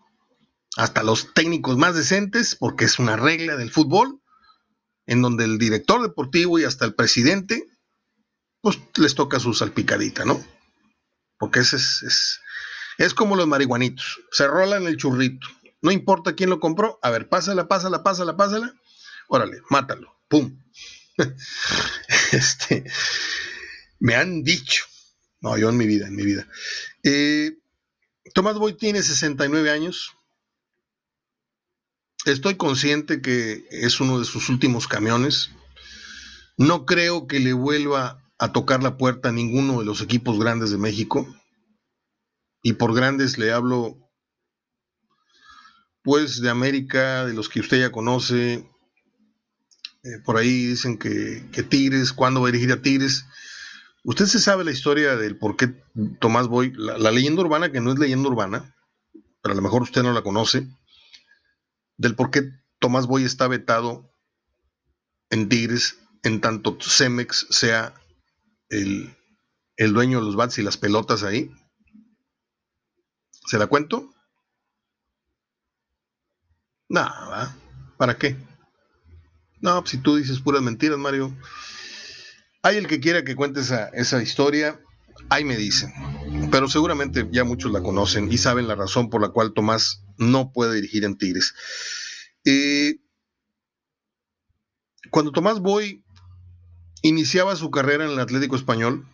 [0.77, 4.21] hasta los técnicos más decentes, porque es una regla del fútbol,
[5.07, 7.69] en donde el director deportivo y hasta el presidente
[8.61, 10.43] pues les toca su salpicadita, ¿no?
[11.39, 12.41] Porque ese es, es,
[12.99, 15.47] es como los marihuanitos, se rolan el churrito,
[15.83, 18.75] no importa quién lo compró, a ver, pásala, pásala, pásala, pásala,
[19.29, 20.59] órale, mátalo, pum.
[22.33, 22.85] este,
[23.99, 24.85] me han dicho,
[25.41, 26.49] no, yo en mi vida, en mi vida.
[27.03, 27.59] Eh,
[28.33, 30.15] Tomás Boy tiene 69 años.
[32.25, 35.51] Estoy consciente que es uno de sus últimos camiones.
[36.57, 40.71] No creo que le vuelva a tocar la puerta a ninguno de los equipos grandes
[40.71, 41.29] de México.
[42.65, 43.97] Y por grandes le hablo,
[46.03, 48.69] pues, de América, de los que usted ya conoce.
[50.03, 53.25] Eh, por ahí dicen que, que Tigres, ¿cuándo va a dirigir a Tigres?
[54.03, 55.75] Usted se sabe la historia del por qué
[56.21, 58.75] Tomás Boy, la, leyenda urbana, que no es leyenda urbana,
[59.43, 60.67] pero a lo mejor usted no la conoce,
[61.97, 62.51] del por qué
[62.81, 64.11] Tomás Boy está vetado
[65.31, 67.95] en Tigres en tanto Cemex sea
[68.69, 69.15] el,
[69.79, 71.51] dueño de los bats y las pelotas ahí.
[73.47, 74.13] ¿Se la cuento?
[76.89, 77.57] Nada,
[77.97, 78.37] ¿para qué?
[79.61, 81.35] No, pues si tú dices puras mentiras, Mario,
[82.63, 84.81] hay el que quiera que cuente esa, historia,
[85.29, 85.93] ahí me dicen.
[86.51, 90.53] Pero seguramente ya muchos la conocen y saben la razón por la cual Tomás no
[90.53, 91.55] puede dirigir en Tigres.
[92.45, 92.97] Eh,
[95.11, 96.05] cuando Tomás Boy
[97.03, 99.07] iniciaba su carrera en el Atlético Español,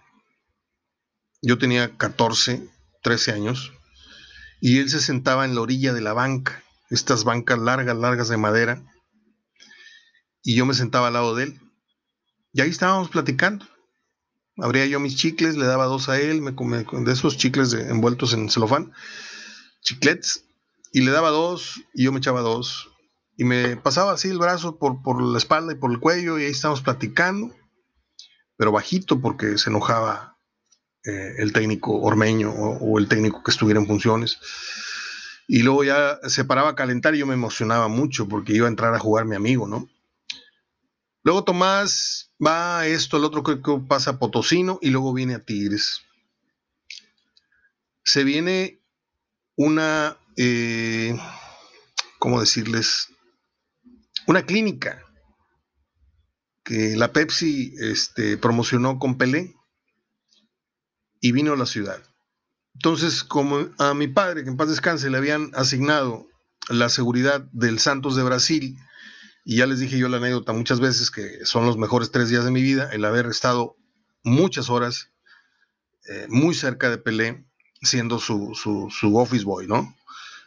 [1.43, 2.69] yo tenía 14,
[3.03, 3.73] 13 años,
[4.61, 8.37] y él se sentaba en la orilla de la banca, estas bancas largas, largas de
[8.37, 8.83] madera,
[10.43, 11.61] y yo me sentaba al lado de él.
[12.53, 13.67] Y ahí estábamos platicando.
[14.57, 18.51] Abría yo mis chicles, le daba dos a él, me, de esos chicles envueltos en
[18.51, 18.93] celofán,
[19.81, 20.45] chiclets,
[20.93, 22.89] y le daba dos y yo me echaba dos.
[23.37, 26.45] Y me pasaba así el brazo por, por la espalda y por el cuello y
[26.45, 27.55] ahí estábamos platicando,
[28.57, 30.30] pero bajito porque se enojaba
[31.05, 34.39] eh, el técnico ormeño o, el técnico que estuviera en funciones.
[35.49, 38.71] Y luego ya se paraba a calentar y yo me emocionaba mucho porque iba a
[38.71, 39.89] entrar a jugar mi amigo, ¿no?
[41.23, 45.35] Luego Tomás va a esto, el otro creo que pasa a Potosino y luego viene
[45.35, 46.03] a Tigres.
[48.05, 48.81] Se viene
[49.57, 51.19] una, eh,
[52.19, 53.09] ¿cómo decirles?
[54.27, 55.03] Una clínica
[56.63, 59.55] que la Pepsi este, promocionó con Pelé
[61.21, 62.03] y vino a la ciudad.
[62.75, 66.27] Entonces, como a mi padre, que en paz descanse, le habían asignado
[66.69, 68.77] la seguridad del Santos de Brasil,
[69.45, 72.45] y ya les dije yo la anécdota muchas veces que son los mejores tres días
[72.45, 73.77] de mi vida, el haber estado
[74.23, 75.11] muchas horas
[76.09, 77.45] eh, muy cerca de Pelé,
[77.83, 79.95] siendo su, su, office boy, ¿no?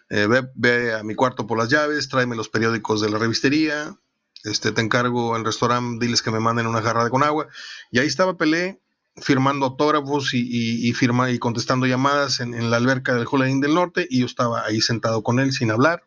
[0.09, 3.97] Eh, ve, a mi cuarto por las llaves, tráeme los periódicos de la revistería,
[4.43, 7.47] este, te encargo al restaurante, diles que me manden una jarra de con agua.
[7.91, 8.82] Y ahí estaba Pelé
[9.15, 13.75] firmando autógrafos y, y, firma, y contestando llamadas en, en la alberca del Jolín del
[13.75, 16.03] Norte y yo estaba ahí sentado con él sin hablar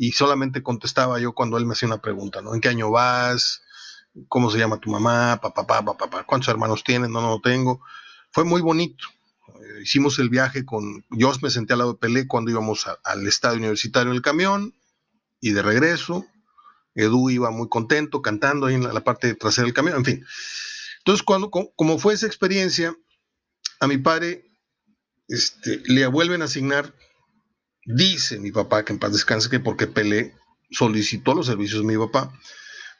[0.00, 2.54] y solamente contestaba yo cuando él me hacía una pregunta, ¿no?
[2.54, 3.62] ¿En qué año vas?
[4.28, 5.40] ¿Cómo se llama tu mamá?
[5.42, 7.10] Papá, papá, papá, ¿cuántos hermanos tienes?
[7.10, 7.80] No, no, no tengo.
[8.30, 9.04] Fue muy bonito.
[9.48, 13.26] Eh, hicimos el viaje con, yo me senté al lado de Pelé cuando íbamos al
[13.26, 14.72] estadio universitario en el camión
[15.40, 16.24] y de regreso.
[16.94, 20.24] Edu iba muy contento cantando ahí en la, parte trasera del camión, en fin.
[21.08, 22.94] Entonces, cuando, como fue esa experiencia,
[23.80, 24.44] a mi padre
[25.26, 26.94] este, le vuelven a asignar
[27.86, 30.34] Dice mi papá, que en paz descanse, que porque Pelé
[30.70, 32.30] solicitó los servicios de mi papá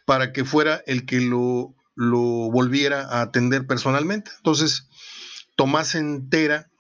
[0.07, 2.19] para que fuera el que lo, lo
[2.51, 4.31] volviera a atender personalmente.
[4.39, 4.89] Entonces,
[5.55, 6.71] Tomás se entera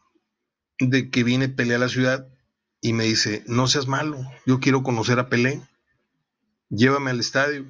[0.78, 2.26] de que viene Pelé a la ciudad
[2.80, 5.60] y me dice, no seas malo, yo quiero conocer a Pelé,
[6.70, 7.66] llévame al estadio.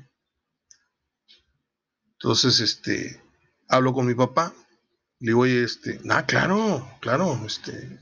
[2.13, 3.21] Entonces, este,
[3.69, 4.53] hablo con mi papá,
[5.21, 8.01] le digo, oye, este, ah, claro, claro, este,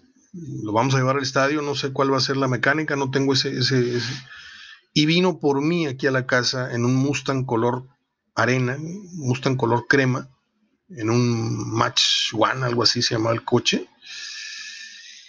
[0.62, 3.10] lo vamos a llevar al estadio, no sé cuál va a ser la mecánica, no
[3.10, 4.00] tengo ese, ese,
[4.92, 7.86] Y vino por mí aquí a la casa en un Mustang color
[8.34, 10.30] arena, Mustang color crema,
[10.90, 13.88] en un Match One, algo así se llamaba el coche.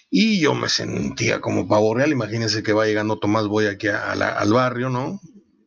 [0.09, 2.11] Y yo me sentía como pavo real.
[2.11, 5.19] Imagínense que va llegando Tomás Boy aquí al barrio, ¿no?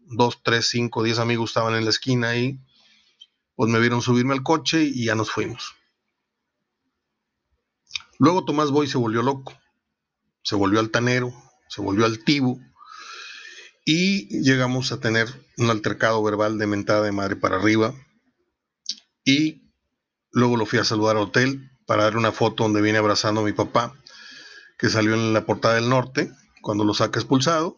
[0.07, 2.59] Dos, tres, cinco, diez amigos estaban en la esquina ahí.
[3.61, 5.75] Pues me vieron subirme al coche y ya nos fuimos.
[8.19, 9.53] Luego Tomás Boy se volvió loco,
[10.43, 11.31] se volvió altanero,
[11.69, 12.59] se volvió altivo
[13.85, 17.93] y llegamos a tener un altercado verbal de mentada de madre para arriba
[19.27, 19.71] y
[20.31, 23.45] luego lo fui a saludar al hotel para dar una foto donde viene abrazando a
[23.45, 23.93] mi papá
[24.79, 27.77] que salió en la portada del norte cuando lo saca expulsado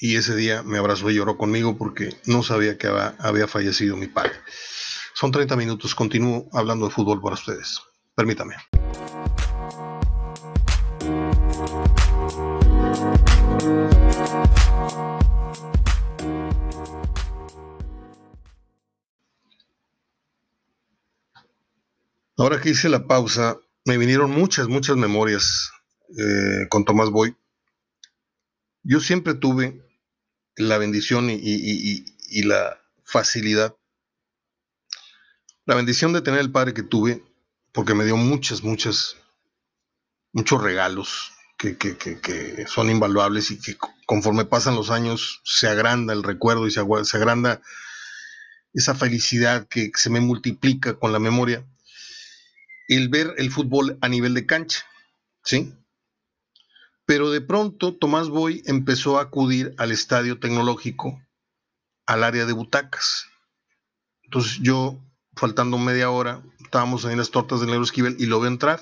[0.00, 4.06] y ese día me abrazó y lloró conmigo porque no sabía que había, fallecido mi
[4.06, 4.32] padre.
[5.14, 7.78] Son 30 minutos, continúo hablando de fútbol para ustedes.
[8.14, 8.54] Permítame.
[22.38, 25.70] Ahora que hice la pausa, me vinieron muchas, muchas memorias
[26.16, 27.36] eh, con Tomás Boy.
[28.82, 29.89] Yo siempre tuve
[30.60, 33.74] la bendición y, la facilidad,
[35.66, 37.24] la bendición de tener el padre que tuve,
[37.72, 39.16] porque me dio muchas, muchas,
[40.32, 46.66] muchos regalos que, son invaluables y que conforme pasan los años se agranda el recuerdo
[46.66, 47.60] y se, se agranda
[48.72, 51.64] esa felicidad que se me multiplica con la memoria
[52.88, 54.84] el ver el fútbol a nivel de cancha,
[55.44, 55.72] ¿sí?
[57.10, 61.20] Pero de pronto Tomás Boy empezó a acudir al estadio tecnológico,
[62.06, 63.26] al área de butacas.
[64.22, 64.96] Entonces yo,
[65.34, 68.80] faltando media hora, estábamos ahí en las tortas del Negro Esquivel y lo veo entrar.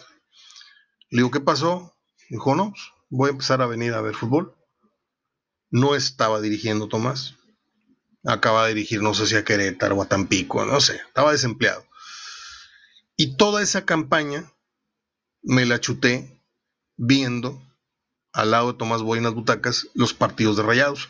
[1.09, 1.97] Le digo, ¿qué pasó?
[2.29, 4.55] Dijo, no, pues, voy a empezar a venir a ver fútbol.
[5.71, 7.37] No estaba dirigiendo Tomás.
[8.27, 11.83] Acaba de dirigir, no sé si a Querétaro o a Tampico, no sé, estaba desempleado.
[13.17, 14.53] Y toda esa campaña
[15.41, 16.43] me la chuté
[16.99, 17.67] viendo
[18.39, 21.09] al lado de Tomás Boy en las butacas los partidos de Rayados.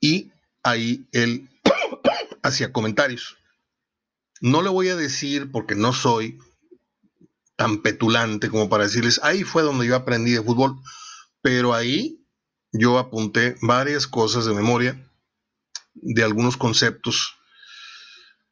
[0.00, 0.30] Y
[0.62, 1.48] ahí él
[2.42, 3.38] hacía comentarios.
[4.40, 6.38] No le voy a decir, porque no soy
[7.56, 10.78] tan petulante como para decirles, ahí fue donde yo aprendí de fútbol,
[11.42, 12.24] pero ahí
[12.72, 15.10] yo apunté varias cosas de memoria,
[15.94, 17.36] de algunos conceptos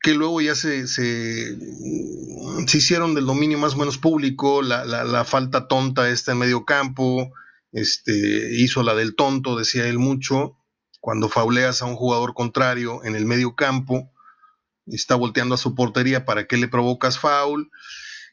[0.01, 1.59] que luego ya se, se,
[2.73, 7.33] hicieron del dominio más o menos público, la, falta tonta esta en medio campo,
[7.73, 10.57] este, hizo la del tonto, decía él mucho,
[11.01, 14.11] cuando fauleas a un jugador contrario en el medio campo,
[14.87, 17.71] está volteando a su portería, ¿para qué le provocas foul?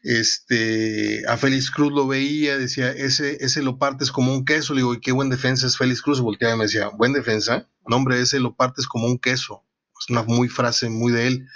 [0.02, 4.80] Este, a Félix Cruz lo veía, decía, ese, ese lo partes como un queso, le
[4.80, 6.20] digo, ¿y qué buen defensa es Félix Cruz?
[6.20, 9.66] Volteaba y me decía, buen defensa, no hombre, ese lo partes como un queso
[10.00, 11.48] es una muy frase muy de él.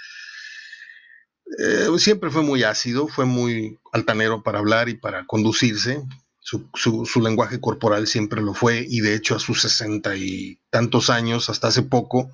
[1.59, 6.01] Eh, siempre fue muy ácido, fue muy altanero para hablar y para conducirse.
[6.43, 11.09] Su, su, lenguaje corporal siempre lo fue y de hecho a sus sesenta y tantos
[11.09, 12.31] años, hasta hace poco,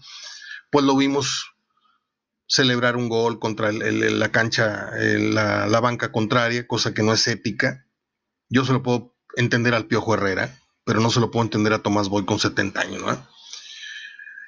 [0.71, 1.53] pues lo vimos
[2.47, 7.85] celebrar un gol contra la cancha, la, banca contraria, cosa que no es épica.
[8.49, 11.83] Yo se lo puedo entender al Piojo Herrera, pero no se lo puedo entender a
[11.83, 13.03] Tomás Boy con 70 años,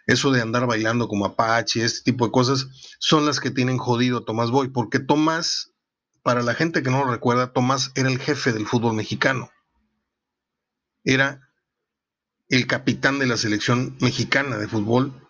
[0.08, 2.68] eso de andar bailando como Apache, este tipo de cosas,
[2.98, 5.69] son las que tienen jodido a Tomás Boy, porque Tomás,
[6.30, 9.50] para la gente que no lo recuerda, Tomás era el jefe del fútbol mexicano.
[11.04, 11.50] Era
[12.50, 15.28] el capitán de la selección mexicana de fútbol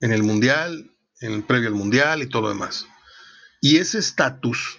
[0.00, 0.90] en el Mundial,
[1.20, 2.86] en el previo al Mundial y todo lo demás.
[3.60, 4.78] Y ese estatus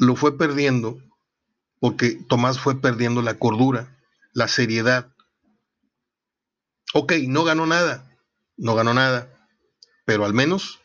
[0.00, 0.98] lo fue perdiendo
[1.78, 3.96] porque Tomás fue perdiendo la cordura,
[4.32, 5.14] la seriedad.
[6.94, 8.18] Ok, no ganó nada,
[8.56, 9.46] no ganó nada,
[10.04, 10.79] pero al menos,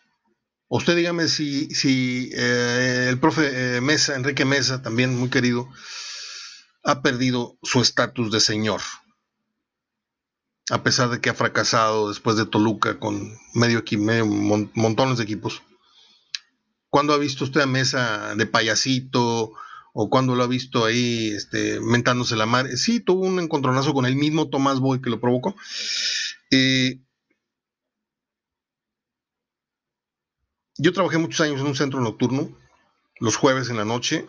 [0.67, 5.69] usted dígame si, si eh, el profe eh, Mesa, Enrique Mesa, también muy querido,
[6.83, 8.81] ha perdido su estatus de señor,
[10.69, 15.61] a pesar de que ha fracasado después de Toluca con medio, medio montones de equipos.
[16.89, 19.53] ¿Cuándo ha visto usted a Mesa de payasito?
[19.97, 22.75] o cuando lo ha visto ahí este, mentándose la madre.
[22.75, 25.55] Sí, tuvo un encontronazo con el mismo Tomás Boy que lo provocó.
[26.51, 26.99] Eh,
[30.77, 32.49] Yo trabajé muchos años en un centro nocturno,
[33.19, 34.27] los jueves en la noche,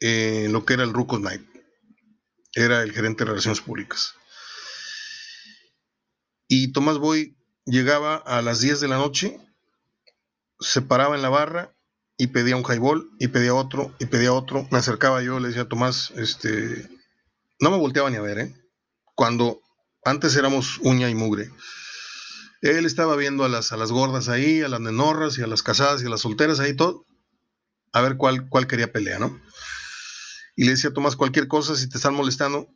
[0.00, 1.42] en lo que era el Rucos Night.
[2.54, 4.14] Era el gerente de relaciones públicas.
[6.48, 9.40] Y Tomás Boy llegaba a las 10 de la noche,
[10.60, 11.74] se paraba en la barra
[12.16, 14.66] y pedía un highball y pedía otro y pedía otro.
[14.70, 16.88] Me acercaba yo, le decía Tomás, este,
[17.60, 18.54] no me volteaba ni a ver, ¿eh?
[19.14, 19.62] Cuando
[20.04, 21.50] antes éramos uña y mugre.
[22.60, 25.62] Él estaba viendo a las, a las gordas ahí, a las nenorras y a las
[25.62, 27.04] casadas y a las solteras ahí, todo.
[27.92, 29.40] A ver cuál, cuál quería pelea, ¿no?
[30.56, 32.68] Y le decía, Tomás, cualquier cosa, si te están molestando.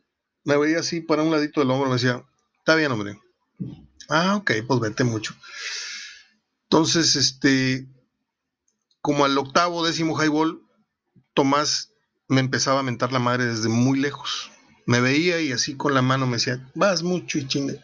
[0.45, 2.23] Me veía así para un ladito del hombro, me decía,
[2.59, 3.19] está bien, hombre.
[4.09, 5.35] Ah, ok, pues vete mucho.
[6.63, 7.87] Entonces, este,
[9.01, 10.61] como al octavo, décimo highball,
[11.33, 11.91] Tomás
[12.27, 14.51] me empezaba a mentar la madre desde muy lejos.
[14.85, 17.81] Me veía y así con la mano me decía, vas mucho y chingue.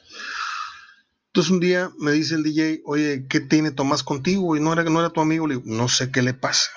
[1.30, 4.56] Entonces un día me dice el DJ, oye, ¿qué tiene Tomás contigo?
[4.56, 5.48] Y no era, no era tu amigo.
[5.48, 6.72] Le digo, no sé qué le pasa.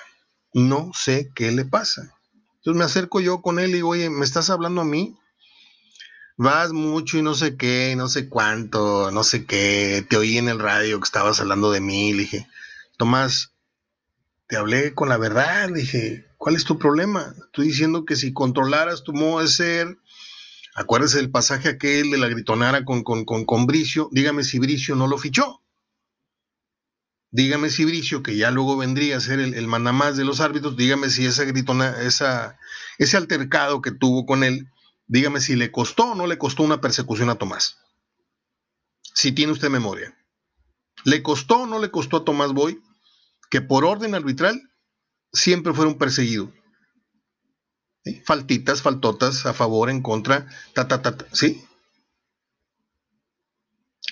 [0.53, 2.13] No sé qué le pasa.
[2.57, 5.17] Entonces me acerco yo con él y digo, oye, ¿me estás hablando a mí?
[6.37, 10.05] Vas mucho y no sé qué, no sé cuánto, no sé qué.
[10.07, 12.13] Te oí en el radio que estabas hablando de mí.
[12.13, 12.47] Le dije,
[12.97, 13.53] Tomás,
[14.47, 17.33] te hablé con la verdad, dije, ¿cuál es tu problema?
[17.45, 19.97] Estoy diciendo que si controlaras tu modo de ser,
[20.75, 25.07] acuérdese del pasaje aquel de la gritonara con, con, con, Bricio, dígame si Bricio no
[25.07, 25.61] lo fichó.
[27.31, 31.09] Dígame si Bricio, que ya luego vendría a ser el, el de los árbitros, dígame
[31.09, 32.59] si esa gritona, esa,
[32.99, 34.69] ese altercado que tuvo con él,
[35.07, 37.79] dígame si le costó o no le costó una persecución a Tomás.
[39.15, 40.15] Si tiene usted memoria.
[41.05, 42.81] ¿Le costó o no le costó a Tomás Boy
[43.49, 44.61] que por orden arbitral
[45.31, 45.97] siempre fueron
[48.25, 51.63] Faltitas, faltotas, a favor, en contra, ta, ta, ta, ¿sí?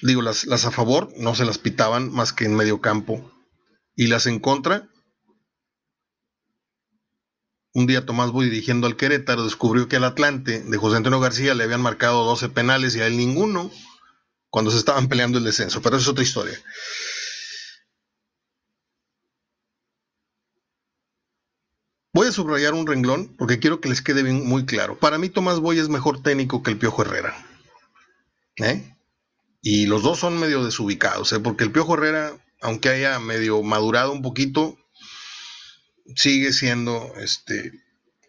[0.02, 3.32] Digo, las, las a favor no se las pitaban más que en medio campo.
[3.96, 4.90] Y las en contra,
[7.74, 11.54] un día Tomás Boy dirigiendo al Querétaro descubrió que al Atlante de José Antonio García
[11.54, 13.72] le habían marcado 12 penales y a él ninguno
[14.50, 16.60] cuando se estaban peleando el descenso, pero es otra historia.
[22.32, 24.98] Subrayar un renglón porque quiero que les quede bien, muy claro.
[24.98, 27.36] Para mí Tomás Boy es mejor técnico que el Piojo Herrera.
[28.58, 28.96] ¿eh?
[29.62, 31.40] Y los dos son medio desubicados, ¿eh?
[31.40, 34.78] porque el Piojo Herrera, aunque haya medio madurado un poquito,
[36.16, 37.72] sigue siendo este,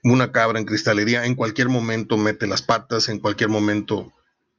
[0.03, 1.25] una cabra en cristalería.
[1.25, 4.13] En cualquier momento mete las patas, en cualquier momento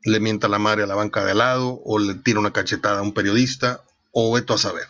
[0.03, 2.99] le mienta la madre a la banca de al lado, o le tira una cachetada
[2.99, 4.87] a un periodista, o veto a saber.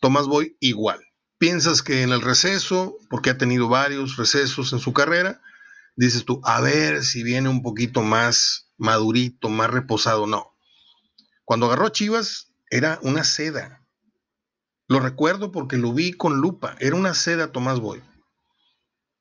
[0.00, 1.07] Tomás Boy igual
[1.38, 5.40] piensas que en el receso, porque ha tenido varios recesos en su carrera,
[5.96, 10.26] dices tú, a ver si viene un poquito más madurito, más reposado.
[10.26, 10.54] No.
[11.44, 13.84] Cuando agarró Chivas, era una seda.
[14.88, 16.76] Lo recuerdo porque lo vi con lupa.
[16.80, 18.02] Era una seda Tomás Boy.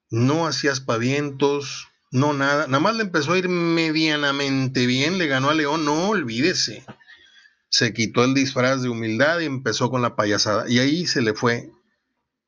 [0.10, 2.68] No hacía aspavientos, no nada.
[2.68, 5.18] Nada más le empezó a ir medianamente bien.
[5.18, 6.86] Le ganó a León, no olvídese.
[7.70, 10.70] Se quitó el disfraz de humildad y empezó con la payasada.
[10.70, 11.72] Y ahí se le fue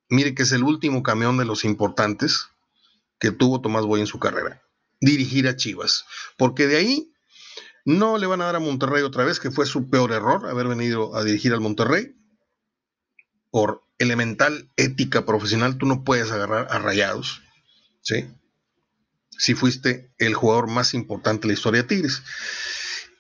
[0.10, 2.48] mire que es el último camión de los importantes
[3.20, 4.62] que tuvo Tomás Boy en su carrera,
[5.00, 6.06] dirigir a Chivas,
[6.38, 7.14] porque de ahí
[7.86, 10.68] no le van a dar a Monterrey otra vez, que fue su peor error haber
[10.68, 12.16] venido a dirigir al Monterrey.
[13.52, 17.42] Por elemental ética profesional, tú no puedes agarrar a rayados,
[18.02, 18.28] ¿sí?
[19.32, 22.22] Si fuiste el jugador más importante de la historia de Tigres.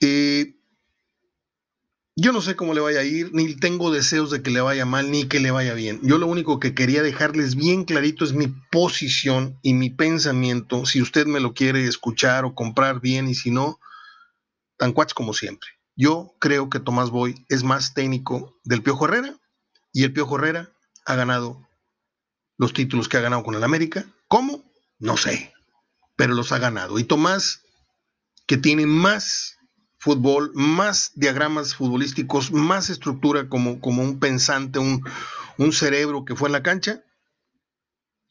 [0.01, 0.58] Eh,
[2.21, 4.85] yo no sé cómo le vaya a ir, ni tengo deseos de que le vaya
[4.85, 5.99] mal, ni que le vaya bien.
[6.03, 10.85] Yo lo único que quería dejarles bien clarito es mi posición y mi pensamiento.
[10.85, 13.79] Si usted me lo quiere escuchar o comprar bien y si no,
[14.77, 15.69] tan cuates como siempre.
[15.95, 19.35] Yo creo que Tomás Boy es más técnico del Piojo Herrera
[19.91, 20.71] y el Piojo Herrera
[21.05, 21.67] ha ganado
[22.57, 24.05] los títulos que ha ganado con el América.
[24.27, 24.63] ¿Cómo?
[24.97, 25.53] No sé,
[26.15, 26.99] pero los ha ganado.
[26.99, 27.61] Y Tomás,
[28.47, 29.58] que tiene más
[29.99, 35.03] fútbol, más diagramas futbolísticos, más estructura como, como un pensante, un,
[35.57, 37.03] un cerebro que fue en la cancha,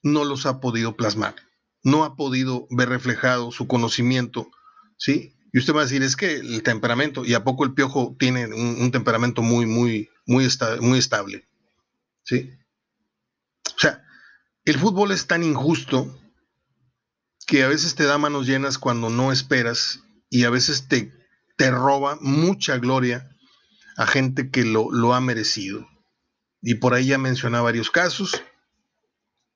[0.03, 1.37] no los ha podido plasmar,
[1.83, 4.51] no ha podido ver reflejado su conocimiento,
[4.97, 5.35] ¿sí?
[5.53, 8.47] Y usted va a decir, es que el temperamento, y a poco el piojo tiene
[8.47, 10.49] un, temperamento muy, muy, muy,
[10.81, 11.49] muy estable,
[12.25, 12.53] ¿sí?
[13.67, 14.05] O sea,
[14.65, 16.19] el fútbol es tan injusto
[17.47, 20.01] que a veces te da manos llenas cuando no esperas
[20.31, 21.18] y a veces te
[21.59, 23.29] te roba mucha gloria
[23.97, 25.87] a gente que lo, ha merecido.
[26.63, 28.41] Y por ahí ya mencioné varios casos.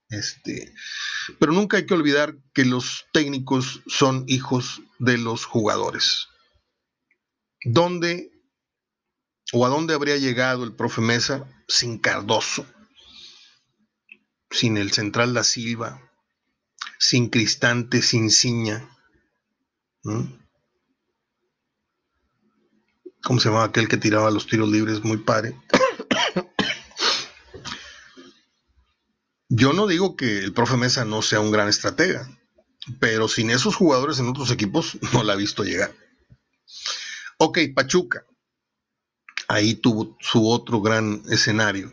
[0.09, 0.75] Este,
[1.39, 6.27] pero nunca hay que olvidar que los técnicos son hijos de los jugadores.
[7.65, 8.33] ¿Dónde
[9.53, 12.67] o a dónde habría llegado el profe Mesa sin Cardoso,
[14.51, 16.11] sin el central da Silva,
[16.99, 18.89] sin Cristante, sin Ciña?
[23.25, 25.05] ¿Cómo se llamaba aquel que tiraba los tiros libres?
[25.05, 25.57] Muy padre.
[29.49, 32.27] Yo no digo que el profe Mesa no sea un gran estratega,
[32.99, 35.95] pero sin esos jugadores en otros equipos no la ha visto llegar.
[37.39, 38.25] Ok, Pachuca.
[39.49, 41.93] Ahí tuvo su otro gran escenario.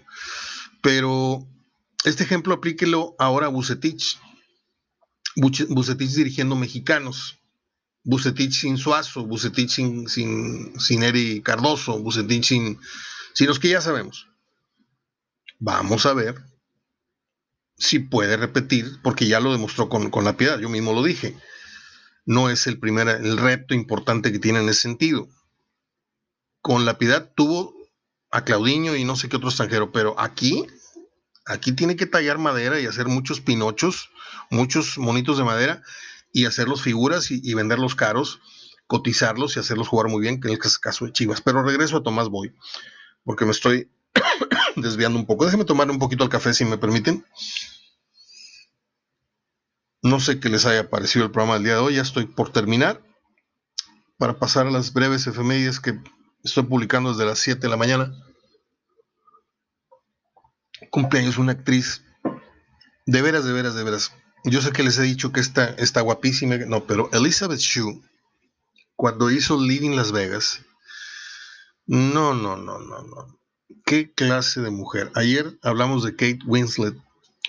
[0.82, 1.46] Pero
[2.06, 4.18] este ejemplo aplíquelo ahora a Bucetich.
[5.36, 7.40] Bucetich dirigiendo mexicanos.
[8.04, 12.80] Bucetich sin Suazo, Bucetich sin, sin, sin Eri Cardoso, Bucetich sin,
[13.34, 14.28] sin los que ya sabemos.
[15.60, 16.42] Vamos a ver
[17.78, 21.38] si puede repetir, porque ya lo demostró con, la piedad, yo mismo lo dije.
[22.26, 25.28] No es el primer, el reto importante que tiene en ese sentido.
[26.62, 27.74] Con la piedad tuvo
[28.32, 30.68] a Claudiño y no sé qué otro extranjero, pero aquí,
[31.46, 34.10] aquí tiene que tallar madera y hacer muchos pinochos,
[34.50, 35.82] muchos monitos de madera
[36.32, 38.40] y hacerlos figuras y, venderlos caros,
[38.88, 41.42] cotizarlos y hacerlos jugar muy bien, que es el caso de Chivas.
[41.42, 42.56] Pero regreso a Tomás Boy,
[43.24, 43.90] porque me estoy,
[44.76, 45.46] desviando un poco.
[45.46, 47.26] Déjenme tomar un poquito el café si me permiten.
[50.02, 51.96] No sé qué les haya parecido el programa del día de hoy.
[51.96, 53.02] Ya estoy por terminar.
[54.18, 56.00] Para pasar a las breves efemérides que
[56.44, 58.14] estoy publicando desde las 7 de la mañana.
[60.90, 62.04] Cumpleaños una actriz.
[63.06, 64.14] De veras, de veras, de veras.
[64.44, 66.58] Yo sé que les he dicho que está, está guapísima.
[66.58, 68.02] No, pero Elizabeth Shue,
[68.96, 70.62] cuando hizo Living Las Vegas.
[71.86, 73.40] No, no, no, no, no.
[73.86, 75.12] Qué clase de mujer.
[75.16, 76.96] Ayer hablamos de Kate Winslet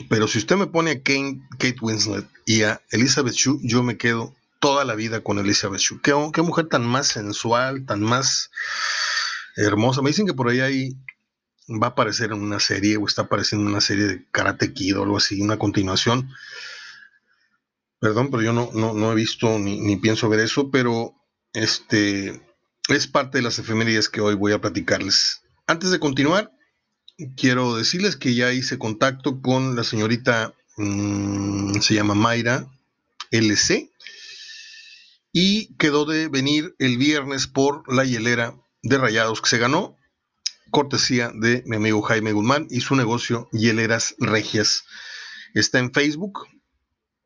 [0.09, 4.34] pero si usted me pone a Kate, Winslet y a Elizabeth Shue, yo me quedo
[4.61, 6.01] toda la vida con Elizabeth Shue.
[6.03, 8.51] Qué, mujer tan más sensual, tan más
[9.57, 10.03] hermosa.
[10.03, 10.97] Me dicen que por ahí,
[11.68, 14.99] va a aparecer en una serie o está apareciendo en una serie de Karate Kid
[14.99, 16.30] o algo así, una continuación.
[18.01, 21.14] Perdón, pero yo no, no, he visto ni, ni, pienso ver eso, pero
[21.53, 22.42] este
[22.88, 25.42] es parte de las efemérides que hoy voy a platicarles.
[25.66, 26.51] Antes de continuar,
[27.36, 32.66] quiero decirles que ya hice contacto con la señorita, mm, se llama Mayra
[33.30, 33.90] LC,
[35.32, 39.96] y quedó de venir el viernes por la hielera de rayados que se ganó,
[40.70, 44.84] cortesía de mi amigo Jaime Guzmán y su negocio Hieleras Regias.
[45.55, 46.46] Está en Facebook,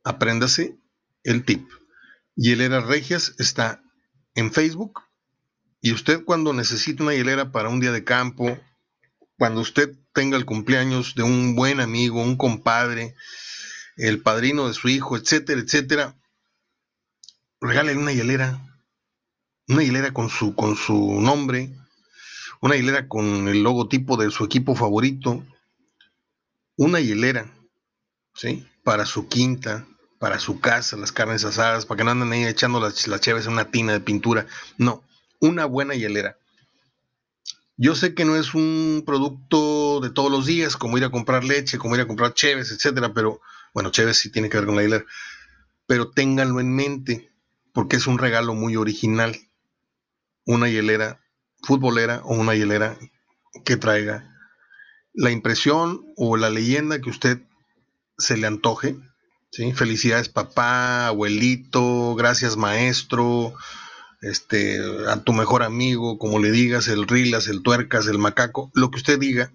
[0.05, 0.79] apréndase
[1.25, 1.69] el tip.
[2.37, 3.83] Hieleras Regias está
[4.35, 5.01] en Facebook
[5.81, 8.59] y usted cuando necesite una hielera para un día de campo,
[9.39, 13.15] cuando usted tenga el cumpleaños de un buen amigo, un compadre,
[13.97, 16.17] el padrino de su hijo, etcétera, etcétera,
[17.61, 18.61] regálele una hielera,
[19.69, 21.71] una hielera con su, con su nombre,
[22.61, 25.45] una hielera con el logotipo de su equipo favorito,
[26.77, 27.53] una hielera,
[28.35, 28.67] ¿sí?
[28.83, 29.87] Para su quinta,
[30.25, 33.45] para su casa, las carnes asadas, para que no anden ahí echando las, las cheves
[33.45, 34.47] en una tina de pintura.
[34.79, 35.05] No,
[35.39, 36.39] una buena hielera.
[37.77, 41.45] Yo sé que no es un producto de todos los días, como ir a comprar
[41.45, 43.43] leche, como ir a comprar cheves, etcétera, pero
[43.75, 45.05] bueno, cheves sí tiene que ver con la hilera,
[45.87, 47.31] pero ténganlo en mente,
[47.75, 49.37] porque es un regalo muy original.
[50.47, 51.21] Una hielera
[51.63, 52.97] futbolera o una hielera
[53.67, 54.35] que traiga
[55.13, 57.43] la impresión o la leyenda que usted
[58.17, 58.97] se le antoje.
[59.55, 59.73] ¿Sí?
[59.73, 63.55] Felicidades papá, abuelito, gracias maestro,
[64.21, 68.91] este, a tu mejor amigo, como le digas, el rilas, el tuercas, el macaco, lo
[68.91, 69.53] que usted diga,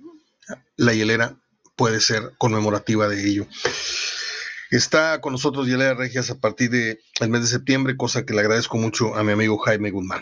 [0.77, 1.35] la hielera
[1.75, 3.47] puede ser conmemorativa de ello.
[4.71, 8.77] Está con nosotros Hielera Regias a partir del mes de septiembre, cosa que le agradezco
[8.77, 10.21] mucho a mi amigo Jaime Guzmán.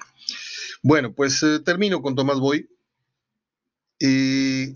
[0.82, 2.68] Bueno, pues eh, termino con Tomás Boy.
[4.00, 4.74] me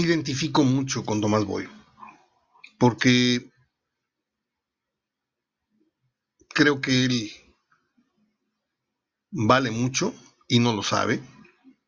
[0.00, 1.68] identifico mucho con Tomás Boy,
[2.78, 3.50] porque
[6.48, 7.30] creo que él
[9.30, 10.14] vale mucho
[10.48, 11.22] y no lo sabe.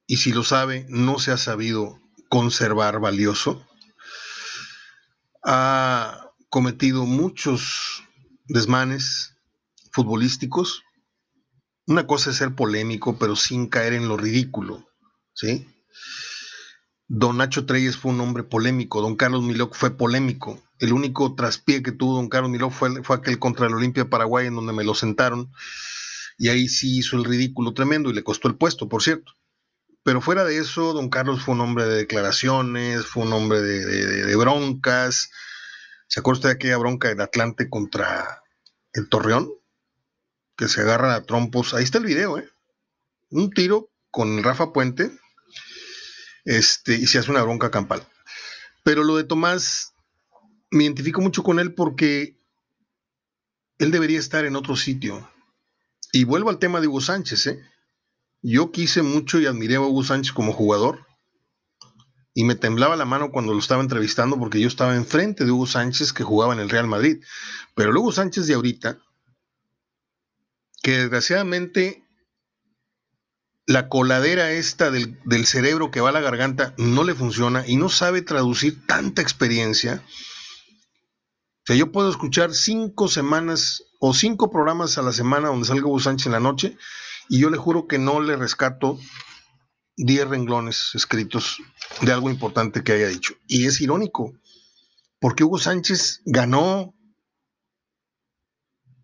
[0.06, 3.66] Y si lo sabe, no se ha sabido conservar valioso.
[5.44, 8.04] Ha cometido muchos
[8.46, 9.36] desmanes
[9.92, 10.82] futbolísticos.
[11.86, 14.88] Una cosa es ser polémico, pero sin caer en lo ridículo.
[15.32, 15.66] ¿sí?
[17.08, 20.62] Don Nacho Treyes fue un hombre polémico, don Carlos Miloc fue polémico.
[20.80, 24.48] El único traspié que tuvo don Carlos Miloc fue, fue aquel contra el Olimpia Paraguay
[24.48, 25.52] en donde me lo sentaron
[26.40, 29.34] y ahí sí hizo el ridículo tremendo y le costó el puesto, por cierto.
[30.02, 34.36] Pero fuera de eso, don Carlos fue un hombre de declaraciones, fue un hombre de,
[34.36, 35.30] broncas.
[36.06, 38.42] ¿Se acuerda usted de aquella bronca del Atlante contra
[38.94, 39.50] el Torreón?
[40.56, 41.74] Que se agarra a trompos.
[41.74, 42.48] Ahí está el video, ¿eh?
[43.28, 45.12] Un tiro con Rafa Puente
[46.46, 48.02] este, y se hace una bronca campal.
[48.82, 49.92] Pero lo de Tomás,
[50.70, 52.36] me identifico mucho con él porque
[53.78, 55.28] él debería estar en otro sitio.
[56.12, 57.46] Y vuelvo al tema de Hugo Sánchez.
[57.46, 57.60] ¿eh?
[58.42, 61.06] Yo quise mucho y admiré a Hugo Sánchez como jugador.
[62.32, 65.66] Y me temblaba la mano cuando lo estaba entrevistando porque yo estaba enfrente de Hugo
[65.66, 67.22] Sánchez que jugaba en el Real Madrid.
[67.74, 68.98] Pero Hugo Sánchez de ahorita,
[70.82, 72.04] que desgraciadamente
[73.66, 77.88] la coladera esta del, cerebro que va a la garganta no le funciona y no
[77.88, 80.02] sabe traducir tanta experiencia.
[81.64, 86.00] Sea, yo puedo escuchar cinco semanas o cinco programas a la semana donde salga Hugo
[86.00, 86.76] Sánchez en la noche
[87.28, 88.98] y yo le juro que no le rescato
[89.96, 91.58] diez renglones escritos
[92.00, 93.34] de algo importante que haya dicho.
[93.46, 94.32] Y es irónico,
[95.20, 96.94] porque Hugo Sánchez ganó,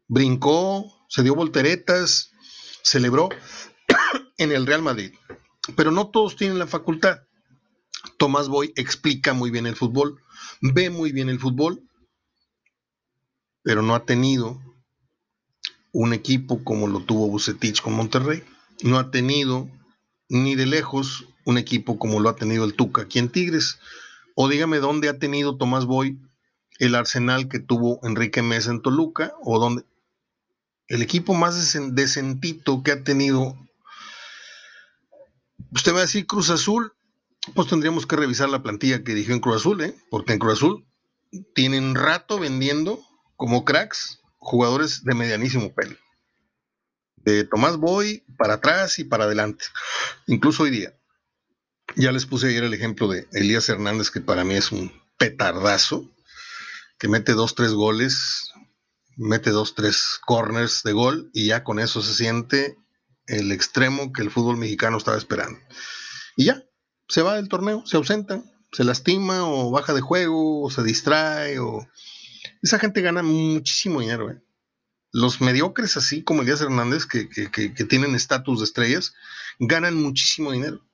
[0.09, 2.33] brincó, se dio volteretas,
[2.83, 3.29] celebró,
[4.39, 5.13] en el Real Madrid.
[5.77, 7.21] Pero no todos tienen la facultad.
[8.19, 10.23] Tomás Boy explica muy bien el fútbol,
[10.61, 11.83] ve muy bien el fútbol,
[13.67, 14.63] pero no ha tenido
[15.91, 18.45] un equipo como lo tuvo Bucetich con Monterrey.
[18.85, 19.69] No ha tenido
[20.29, 23.81] ni de lejos un equipo como lo ha tenido el Tuca aquí en Tigres.
[24.37, 26.17] O dígame dónde ha tenido Tomás Boy
[26.79, 29.85] el arsenal que tuvo Enrique Mesa en Toluca, o dónde
[30.87, 33.57] el equipo más decentito que ha tenido.
[35.73, 36.93] Usted va a decir Cruz Azul,
[37.53, 39.97] pues tendríamos que revisar la plantilla que dirigió en Cruz Azul, ¿eh?
[40.09, 40.87] porque en Cruz Azul
[41.53, 43.03] tienen rato vendiendo
[43.37, 45.97] como cracks jugadores de medianísimo pelo.
[47.17, 49.65] De Tomás Boy para atrás y para adelante.
[50.27, 50.95] Incluso hoy día.
[51.97, 56.11] Ya les puse ayer el ejemplo de Elías Hernández, que para mí es un petardazo,
[56.99, 58.51] que mete dos, tres goles,
[59.17, 62.77] mete dos, tres corners de gol y ya con eso se siente
[63.27, 65.59] el extremo que el fútbol mexicano estaba esperando.
[66.37, 66.63] Y ya,
[67.09, 71.59] se va del torneo, se ausenta, se lastima o baja de juego o se distrae
[71.59, 71.87] o...
[72.63, 74.31] Esa gente gana muchísimo dinero.
[74.31, 74.41] ¿eh?
[75.13, 79.15] Los mediocres así como Elías Hernández, que, que tienen estatus de estrellas,
[79.59, 80.85] ganan muchísimo dinero.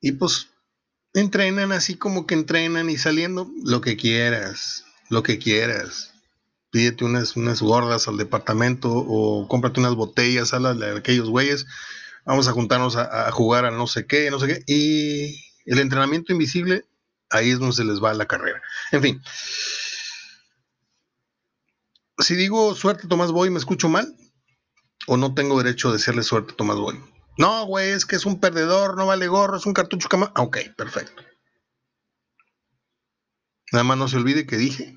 [0.00, 0.48] Y pues
[1.14, 6.12] entrenan así como que entrenan y saliendo lo que quieras, lo que quieras.
[6.70, 11.66] Pídete unas, unas gordas al departamento o cómprate unas botellas a, de aquellos güeyes.
[12.26, 14.62] Vamos a juntarnos a, jugar a no sé qué, no sé qué.
[14.66, 16.84] Y el entrenamiento invisible,
[17.30, 18.60] ahí es donde se les va la carrera.
[18.92, 19.22] En fin.
[22.18, 24.16] Si digo suerte Tomás Boy, ¿me escucho mal?
[25.06, 27.00] ¿O no tengo derecho a decirle suerte Tomás Boy?
[27.36, 30.32] No, güey, es que es un perdedor, no vale gorro, es un cartucho cama.
[30.34, 31.22] Ah, ok, perfecto.
[33.72, 34.96] Nada más no se olvide que dije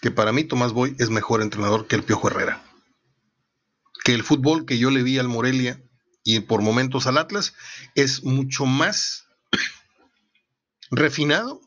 [0.00, 2.62] que para mí Tomás Boy es mejor entrenador que el Piojo Herrera.
[4.04, 5.82] Que el fútbol que yo le vi al Morelia
[6.22, 7.54] y por momentos al Atlas
[7.96, 9.26] es mucho más
[10.90, 11.60] refinado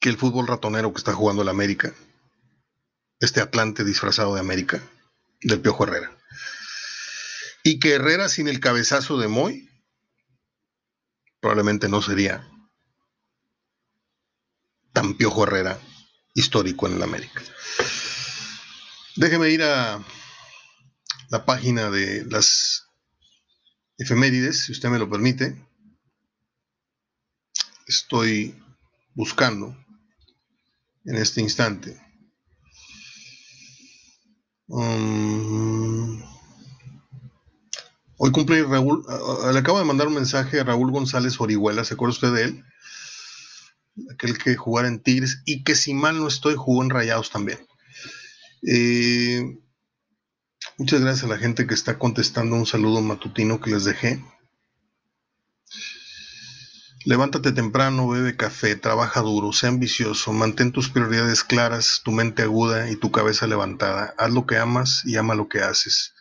[0.00, 1.94] que el fútbol ratonero que está jugando el América.
[3.20, 4.82] Este Atlante disfrazado de América,
[5.42, 6.16] del Piojo Herrera.
[7.62, 9.68] Y que Herrera sin el cabezazo de Moy
[11.40, 12.46] probablemente no sería
[14.92, 15.78] tan Piojo Herrera
[16.34, 17.42] histórico en el América.
[19.16, 20.02] Déjeme ir a
[21.28, 22.86] la página de las
[23.98, 25.54] efemérides, si usted me lo permite.
[27.86, 28.54] Estoy
[29.14, 29.76] buscando
[31.04, 32.00] en este instante.
[34.68, 36.22] Um,
[38.22, 39.02] Hoy cumple Raúl,
[39.50, 42.64] le acabo de mandar un mensaje a Raúl González Orihuela, ¿se acuerda usted de él?
[44.12, 47.66] Aquel que jugara en Tigres y que si mal no estoy jugó en Rayados también.
[48.68, 49.58] Eh,
[50.76, 54.22] muchas gracias a la gente que está contestando un saludo matutino que les dejé.
[57.06, 62.90] Levántate temprano, bebe café, trabaja duro, sea ambicioso, mantén tus prioridades claras, tu mente aguda
[62.90, 64.14] y tu cabeza levantada.
[64.18, 66.12] Haz lo que amas y ama lo que haces.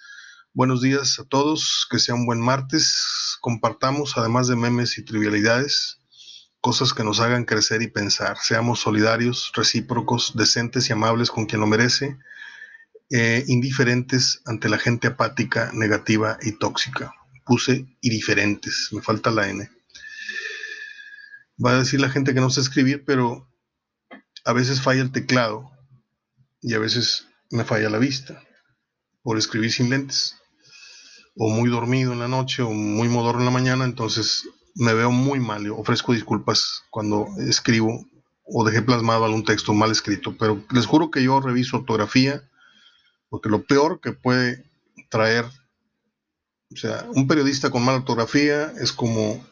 [0.53, 3.37] Buenos días a todos, que sea un buen martes.
[3.41, 5.99] Compartamos, además de memes y trivialidades,
[6.61, 8.37] cosas que nos hagan crecer y pensar.
[8.41, 12.17] Seamos solidarios, recíprocos, decentes y amables con quien lo merece,
[13.09, 17.11] eh, indiferentes ante la gente apática, negativa y tóxica.
[17.45, 19.78] Puse indiferentes, me falta la N.
[21.63, 23.49] Va a decir la gente que no sé escribir, pero
[24.45, 25.69] a veces falla el teclado
[26.61, 28.41] y a veces me falla la vista
[29.21, 30.35] por escribir sin lentes
[31.35, 34.43] o muy dormido en la noche o muy modorro en la mañana, entonces
[34.75, 35.63] me veo muy mal.
[35.65, 38.05] Yo ofrezco disculpas cuando escribo
[38.43, 42.49] o dejé plasmado algún texto mal escrito, pero les juro que yo reviso ortografía,
[43.29, 44.69] porque lo peor que puede
[45.09, 45.45] traer,
[46.71, 49.45] o sea, un periodista con mala ortografía es como,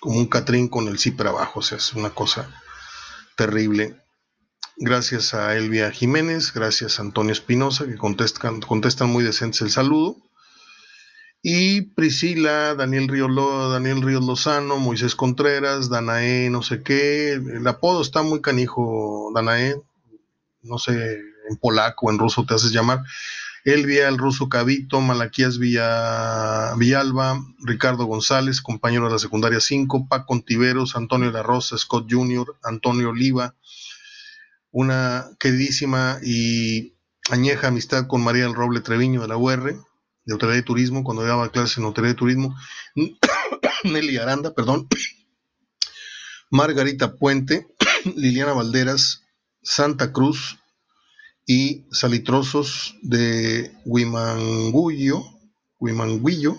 [0.00, 2.48] como un catrín con el zipper abajo, o sea, es una cosa
[3.36, 3.96] terrible.
[4.76, 10.16] Gracias a Elvia Jiménez, gracias a Antonio Espinosa, que contestan, contestan muy decentes el saludo.
[11.42, 13.30] Y Priscila, Daniel Ríos,
[13.72, 17.32] Daniel Ríos Lozano, Moisés Contreras, Danae, no sé qué.
[17.32, 19.74] El apodo está muy canijo, Danae.
[20.62, 20.92] No sé,
[21.50, 23.02] en polaco, en ruso te haces llamar.
[23.64, 30.34] Elvia, el ruso Cabito, Malaquías Villa, Villalba, Ricardo González, compañero de la secundaria 5, Paco
[30.34, 33.54] Ontiveros, Antonio La Rosa, Scott Jr., Antonio Oliva,
[34.72, 36.96] una queridísima y
[37.30, 39.80] añeja amistad con María del Roble Treviño de la UR,
[40.24, 42.56] de Hotelería de Turismo, cuando daba clases en Hotelería de Turismo,
[43.84, 44.88] Nelly Aranda, perdón,
[46.50, 47.68] Margarita Puente,
[48.16, 49.22] Liliana Valderas,
[49.62, 50.58] Santa Cruz
[51.46, 55.24] y Salitrosos de Huimanguillo,
[55.78, 56.56] Huimanguillo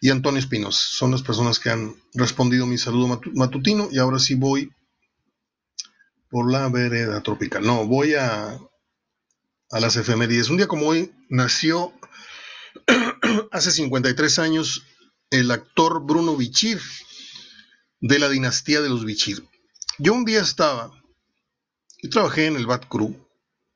[0.00, 0.76] y Antonio Espinos.
[0.76, 4.70] Son las personas que han respondido mi saludo matutino y ahora sí voy
[6.28, 7.64] por la vereda tropical.
[7.64, 8.58] No, voy a,
[9.70, 10.50] a las efemérides.
[10.50, 11.92] Un día como hoy nació
[13.52, 14.84] hace 53 años
[15.30, 16.80] el actor Bruno Bichir
[18.00, 19.44] de la dinastía de los Bichir.
[19.98, 20.92] Yo un día estaba,
[21.98, 23.16] y trabajé en el Bat Crew,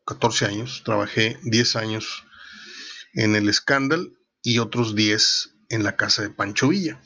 [0.06, 2.24] 14 años, trabajé 10 años
[3.12, 7.00] en el Scandal y otros 10 en la casa de Pancho Villa.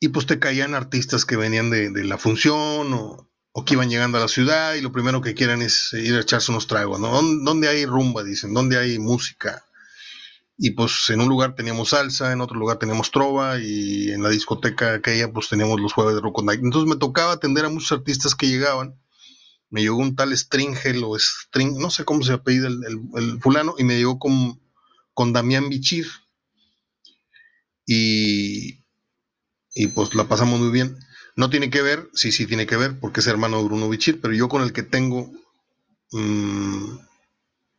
[0.00, 3.28] Y pues te caían artistas que venían de, la función o,
[3.66, 6.50] que iban llegando a la ciudad y lo primero que quieren es ir a echarse
[6.50, 7.20] unos tragos, ¿no?
[7.44, 8.24] ¿Dónde hay rumba?
[8.24, 9.62] Dicen, ¿dónde hay música?
[10.56, 14.30] Y pues en un lugar teníamos salsa, en otro lugar teníamos trova y en la
[14.30, 16.62] discoteca aquella pues teníamos los jueves de rock night.
[16.62, 18.98] Entonces me tocaba atender a muchos artistas que llegaban.
[19.70, 22.82] Me llegó un tal Stringel o String, no sé cómo se apellida el,
[23.14, 24.60] el, fulano, y me llegó con,
[25.14, 26.06] con Damián Bichir.
[27.86, 28.84] Y,
[29.74, 30.98] y pues la pasamos muy bien.
[31.36, 34.20] No tiene que ver, sí, sí tiene que ver, porque es hermano de Bruno Bichir,
[34.20, 35.32] pero yo con el que tengo,
[36.12, 36.98] mmm,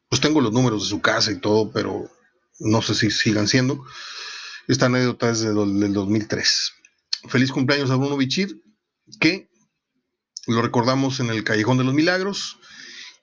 [0.09, 2.09] pues tengo los números de su casa y todo, pero
[2.59, 3.83] no sé si sigan siendo.
[4.67, 6.73] Esta anécdota es del 2003.
[7.27, 8.61] Feliz cumpleaños a Bruno Bichir,
[9.19, 9.50] que
[10.47, 12.57] lo recordamos en el Callejón de los Milagros.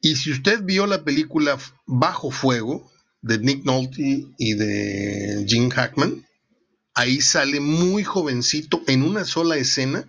[0.00, 2.90] Y si usted vio la película Bajo Fuego
[3.22, 6.24] de Nick Nolte y de Jim Hackman,
[6.94, 10.08] ahí sale muy jovencito en una sola escena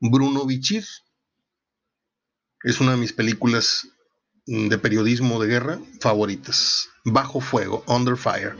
[0.00, 0.84] Bruno Bichir.
[2.62, 3.88] Es una de mis películas
[4.46, 6.88] de periodismo de guerra favoritas.
[7.04, 8.56] Bajo fuego, Under Fire.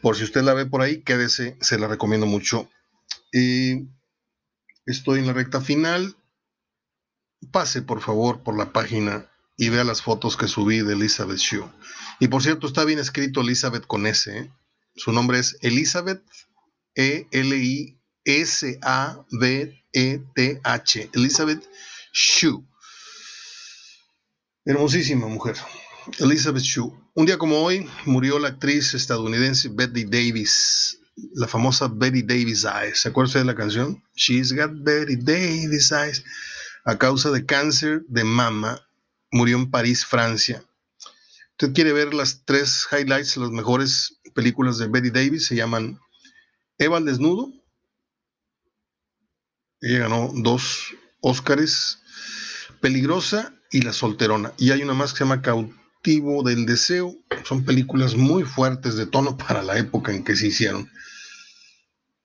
[0.00, 2.68] Por si usted la ve por ahí, quédese, se la recomiendo mucho.
[4.86, 6.16] estoy en la recta final.
[7.44, 11.64] Pase por favor por la página y vea las fotos que subí de Elizabeth Shue.
[12.20, 14.36] Y por cierto, está bien escrito Elizabeth con S.
[14.36, 14.50] ¿eh?
[14.96, 16.22] Su nombre es Elizabeth
[16.94, 18.00] E-L-I-S-A-B-E-T-H.
[21.12, 21.68] Elizabeth
[22.12, 22.64] Shue.
[24.64, 25.56] Hermosísima mujer.
[26.18, 26.92] Elizabeth Shue.
[27.14, 30.98] Un día como hoy murió la actriz estadounidense Betty Davis,
[31.34, 33.00] la famosa Betty Davis Eyes.
[33.00, 34.02] ¿Se acuerda de la canción?
[34.14, 36.24] She's got Betty Davis Eyes.
[36.84, 38.86] A causa de cáncer de mama,
[39.30, 40.62] murió en París, Francia.
[41.52, 45.98] Usted quiere ver las tres highlights, las mejores películas de Betty Davis, se llaman
[46.78, 47.52] Eva al desnudo.
[49.80, 52.00] Ella ganó dos Óscares.
[52.80, 54.52] Peligrosa y La Solterona.
[54.58, 57.16] Y hay una más que se llama Cautivo del Deseo.
[57.44, 60.90] Son películas muy fuertes de tono para la época en que se hicieron.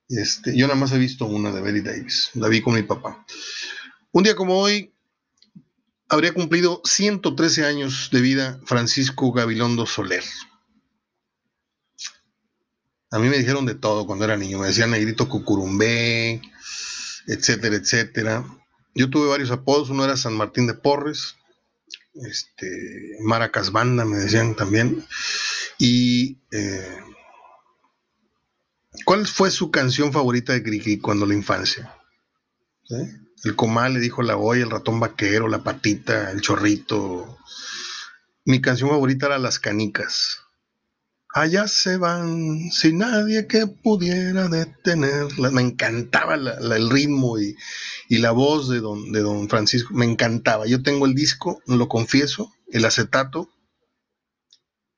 [0.09, 2.31] Este, yo nada más he visto una de Betty Davis.
[2.33, 3.25] La vi con mi papá.
[4.11, 4.91] Un día como hoy,
[6.07, 10.23] habría cumplido 113 años de vida Francisco Gabilondo Soler.
[13.11, 14.57] A mí me dijeron de todo cuando era niño.
[14.57, 16.41] Me decían Negrito Cucurumbé,
[17.27, 18.45] etcétera, etcétera.
[18.95, 19.91] Yo tuve varios apodos.
[19.91, 21.35] Uno era San Martín de Porres,
[22.15, 25.05] este, Maracas Banda, me decían también.
[25.77, 26.97] Y eh,
[29.05, 31.95] ¿cuál fue su canción favorita de Cricri cuando la infancia?
[33.43, 37.37] El comal le dijo la olla, el ratón vaquero, la patita, el chorrito.
[38.45, 40.41] Mi canción favorita era Las Canicas.
[41.31, 45.51] Allá se van sin nadie que pudiera detenerla.
[45.51, 47.55] Me encantaba el ritmo y,
[48.09, 49.93] la voz de don, de don Francisco.
[49.93, 50.65] Me encantaba.
[50.65, 53.49] Yo tengo el disco, lo confieso, el acetato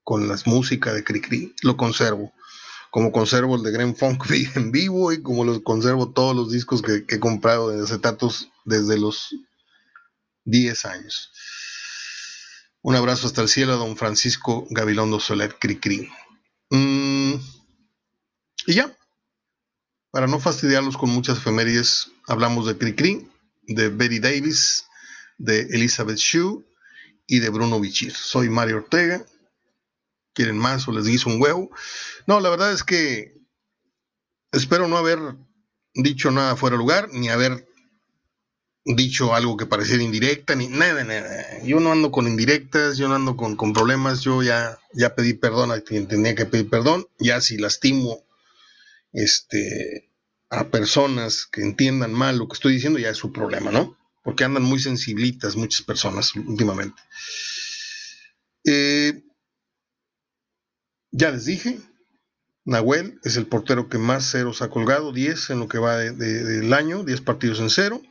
[0.04, 1.54] con las músicas de Cricri.
[1.62, 2.34] Lo conservo.
[2.92, 4.26] Como conservo el de Grand Funk
[4.56, 8.50] en vivo y como los conservo todos los discos que, que he comprado de acetatos
[8.66, 9.36] desde los
[10.46, 11.32] 10 años.
[12.84, 16.10] Un abrazo hasta el cielo a don Francisco Gabilondo Soler Cricri.
[16.72, 17.34] Mm,
[18.68, 18.96] y ya,
[20.10, 23.30] para no fastidiarlos con muchas efemérides, hablamos de Cricri,
[23.64, 24.86] de Betty Davis,
[25.38, 26.66] de Elizabeth Shue
[27.28, 28.14] y de Bruno Bichir.
[28.14, 29.26] Soy Mario Ortega.
[30.34, 31.72] ¿Quieren más o les guiso un huevo?
[32.26, 33.36] No, la verdad es que
[34.52, 35.20] espero no haber
[35.94, 37.68] dicho nada fuera de lugar, ni haber
[38.84, 41.62] dicho algo que pareciera indirecta, ni nada, nada.
[41.64, 45.72] Yo no ando con indirectas, yo no ando con, problemas, yo ya, ya pedí perdón
[45.72, 48.24] a quien tenía que pedir perdón, ya si lastimo
[49.14, 50.10] este,
[50.50, 53.98] a personas que entiendan mal lo que estoy diciendo, ya es su problema, ¿no?
[54.24, 57.02] Porque andan muy sensiblitas muchas personas últimamente.
[58.64, 59.24] Eh,
[61.12, 61.80] ya les dije,
[62.66, 66.74] Nahuel es el portero que más ceros ha colgado, 10 en lo que va del
[66.74, 68.02] año, 10 partidos en cero.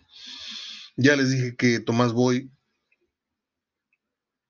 [0.96, 2.51] Ya les dije que Tomás Boy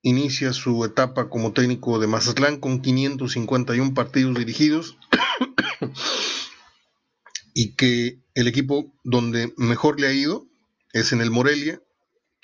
[0.02, 4.96] inicia su etapa como técnico de Mazatlán con 551 partidos dirigidos
[7.54, 10.46] y que el equipo donde mejor le ha ido
[10.92, 11.80] es en el Morelia,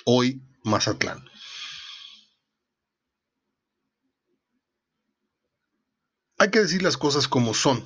[0.05, 1.25] hoy Mazatlán.
[6.39, 7.85] Hay que decir las cosas como son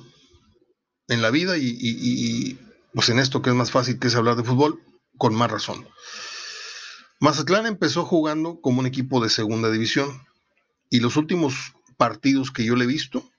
[1.07, 2.59] en la vida y,
[2.93, 4.81] pues en esto que es más fácil que es hablar de fútbol,
[5.17, 5.87] con más razón.
[7.19, 10.25] Mazatlán empezó jugando como un equipo de segunda división
[10.89, 13.29] y los últimos partidos que yo le he visto,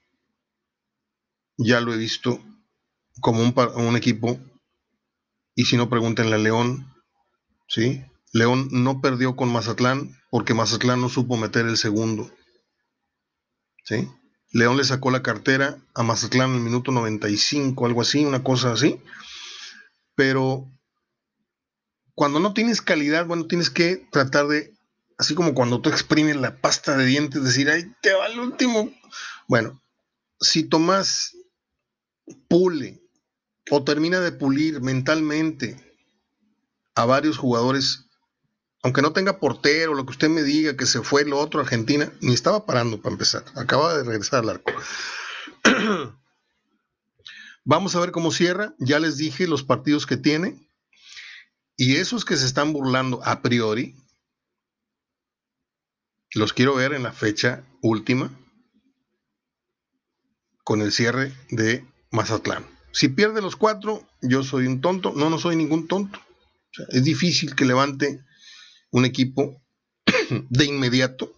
[1.57, 2.41] ya lo he visto
[3.21, 4.39] como un, un equipo,
[5.55, 6.95] y si no pregúntenle a León,
[7.69, 8.05] ¿sí?
[8.33, 12.31] León no perdió con Mazatlán porque Mazatlán no supo meter el segundo.
[13.85, 14.09] ¿Sí?
[14.53, 18.73] León le sacó la cartera a Mazatlán en el minuto 95, algo así, una cosa
[18.73, 19.01] así.
[20.15, 20.69] Pero
[22.15, 24.75] cuando no tienes calidad, bueno, tienes que tratar de,
[25.17, 28.93] así como cuando tú exprimes la pasta de dientes, decir, ay, te va el último.
[29.49, 29.83] Bueno,
[30.39, 31.35] si Tomás
[32.49, 33.01] pule
[33.71, 35.77] o termina de pulir mentalmente
[36.95, 38.05] a varios jugadores,
[38.83, 42.13] aunque no tenga portero, lo que usted me diga que se fue lo otro Argentina,
[42.21, 44.73] ni estaba parando para empezar, acaba de regresar al arco.
[47.65, 50.69] Vamos a ver cómo cierra, ya les dije los partidos que tiene,
[51.77, 53.97] y esos que se están burlando a priori,
[56.35, 58.31] los quiero ver en la fecha última
[60.65, 62.67] con el cierre de Mazatlán.
[62.93, 65.13] Si pierde los cuatro, yo soy un tonto.
[65.15, 66.21] No, no soy ningún tonto.
[66.89, 68.25] es difícil que levante
[68.93, 69.61] un equipo
[70.31, 71.35] de inmediato,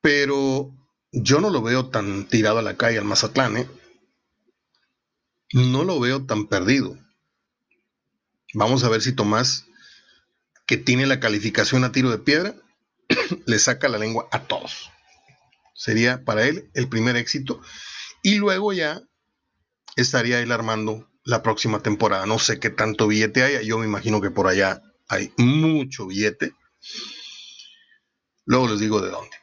[0.00, 0.74] pero
[1.12, 3.68] yo no lo veo tan tirado a la calle al Mazatlán, ¿eh?
[5.52, 6.98] No lo veo tan perdido.
[8.54, 9.66] Vamos a ver si Tomás,
[10.66, 12.54] que tiene la calificación a tiro de piedra,
[13.46, 14.90] le saca la lengua a todos.
[15.74, 17.60] Sería para él el primer éxito.
[18.22, 19.02] Y luego ya
[19.96, 22.26] estaría él armando la próxima temporada.
[22.26, 23.62] No sé qué tanto billete haya.
[23.62, 24.82] Yo me imagino que por allá
[25.12, 26.54] hay mucho billete.
[28.46, 29.36] Luego les digo de dónde.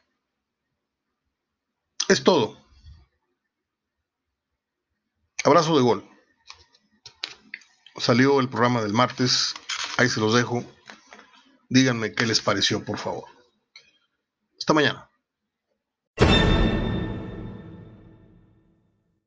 [2.08, 2.58] Es todo.
[5.44, 6.10] Abrazo de gol.
[7.98, 9.54] Salió el programa del martes.
[9.98, 10.64] Ahí se los dejo.
[11.70, 13.30] Díganme qué les pareció, por favor.
[14.58, 15.09] Hasta mañana.